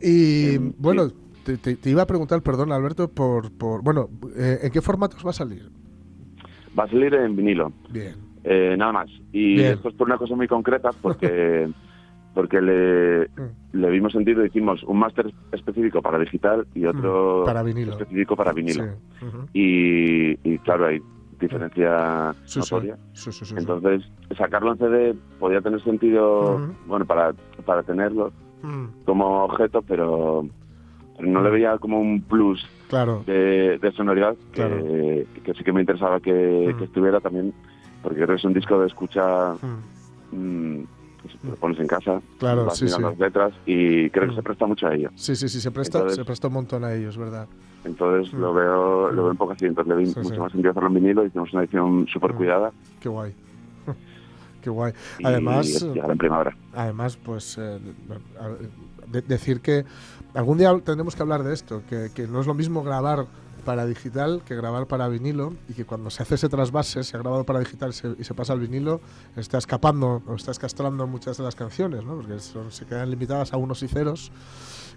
[0.00, 1.14] Y Em, bueno, sí.
[1.44, 5.24] te, te- te iba a preguntar, perdón, Alberto, por, por bueno, eh, ¿en qué formatos
[5.24, 5.70] va a salir?
[6.78, 7.72] Va a salir en vinilo.
[7.88, 8.16] Bien.
[8.44, 9.10] Eh, nada más.
[9.32, 9.72] Y Bien.
[9.74, 11.68] esto es por una cosa muy concreta, porque
[12.32, 13.56] porque le, Mm.
[13.72, 17.92] le vimos sentido, hicimos un máster específico para digital y otro Mm, para vinilo.
[17.92, 18.84] específico para vinilo.
[19.18, 19.26] Sí.
[19.52, 21.02] Y, y claro, hay
[21.40, 22.96] diferencia Sí, notoria.
[23.56, 24.04] Entonces,
[24.36, 27.32] sacarlo en CD podía tener sentido, bueno, para,
[27.64, 30.46] para tenerlo Mm, como objeto, pero
[31.18, 33.22] no le veía como un plus claro.
[33.26, 34.76] de, de sonoridad que, Claro.
[35.44, 36.78] que sí que me interesaba que, Mm.
[36.78, 37.54] que estuviera también,
[38.02, 40.86] porque creo que es un disco de escucha Mm, mm,
[41.42, 43.12] que lo pones en casa, Claro, vas sí, mirando sí.
[43.14, 45.10] las letras y creo que se presta mucho a ello.
[45.14, 47.46] Sí, sí, sí, se presta, Entonces- se presta un montón a ellos, ¿verdad?
[47.84, 48.40] Entonces Mm.
[48.40, 50.88] lo veo lo veo un poco así, entonces le vi Sí, mucho más sentido hacerlo
[50.88, 53.32] en vinilo, hicimos una edición súper cuidada Qué guay.
[54.62, 54.92] Qué guay.
[55.18, 56.54] y Además, en primavera.
[56.74, 57.78] Además, pues eh,
[59.06, 59.84] de- decir que
[60.34, 63.26] algún día tendremos que hablar de esto, que, que no es lo mismo grabar
[63.60, 67.20] para digital que grabar para vinilo y que cuando se hace ese trasvase, se ha
[67.20, 69.00] grabado para digital se- y se pasa al vinilo,
[69.36, 72.16] está escapando o está escastrando muchas de las canciones, ¿no?
[72.16, 74.32] porque son- se quedan limitadas a unos y ceros.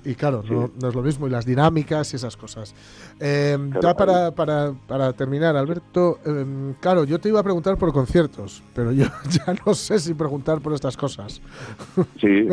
[0.05, 2.75] Y claro, no, no es lo mismo, y las dinámicas y esas cosas.
[3.21, 7.77] Eh, Claro, ya para, para, para terminar, Alberto, eh, claro, yo te iba a preguntar
[7.77, 11.41] por conciertos, pero yo ya no sé si preguntar por estas cosas.
[12.19, 12.47] Sí,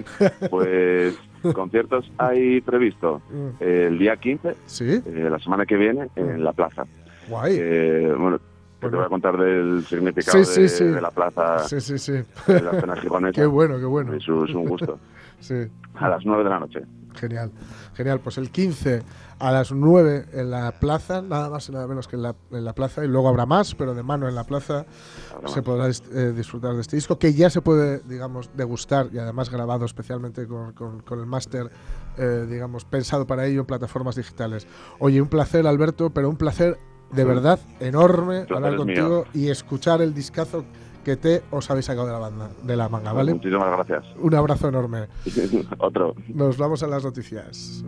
[0.50, 1.14] pues
[1.54, 3.48] conciertos hay previsto Mm.
[3.62, 6.84] el día 15, Sí, eh, la semana que viene, en la plaza.
[7.28, 7.56] guay.
[7.58, 8.38] Eh, bueno,
[8.80, 10.84] te voy a contar del significado Sí, sí, de, sí.
[10.84, 12.12] de la plaza Sí, sí, sí.
[12.46, 13.32] de la cena gironesa.
[13.40, 14.12] Qué bueno, qué bueno.
[14.14, 14.98] Es un, es un gusto.
[15.40, 15.54] Sí,
[15.96, 16.80] A las 9 de la noche.
[17.14, 17.50] genial.
[17.94, 18.20] Genial.
[18.20, 19.02] Pues el 15
[19.38, 22.64] a las 9 en la plaza, nada más y nada menos que en la, en
[22.64, 24.86] la plaza, y luego habrá más, pero de mano en la plaza
[25.34, 29.18] Habrá se podrá eh, disfrutar de este disco, que ya se puede, digamos, degustar y
[29.18, 31.70] además grabado especialmente con, con- con el máster,
[32.18, 34.66] eh, digamos, pensado para ello en plataformas digitales.
[34.98, 36.78] Oye, un placer, Alberto, pero un placer
[37.12, 40.64] de verdad enorme hablar contigo y escuchar el discazo
[41.04, 43.34] que te os habéis sacado de la banda, de la manga, ¿vale?
[43.34, 44.04] Muchísimas gracias.
[44.20, 45.06] Un abrazo enorme.
[45.78, 46.14] Otro.
[46.28, 47.84] Nos vamos a las noticias.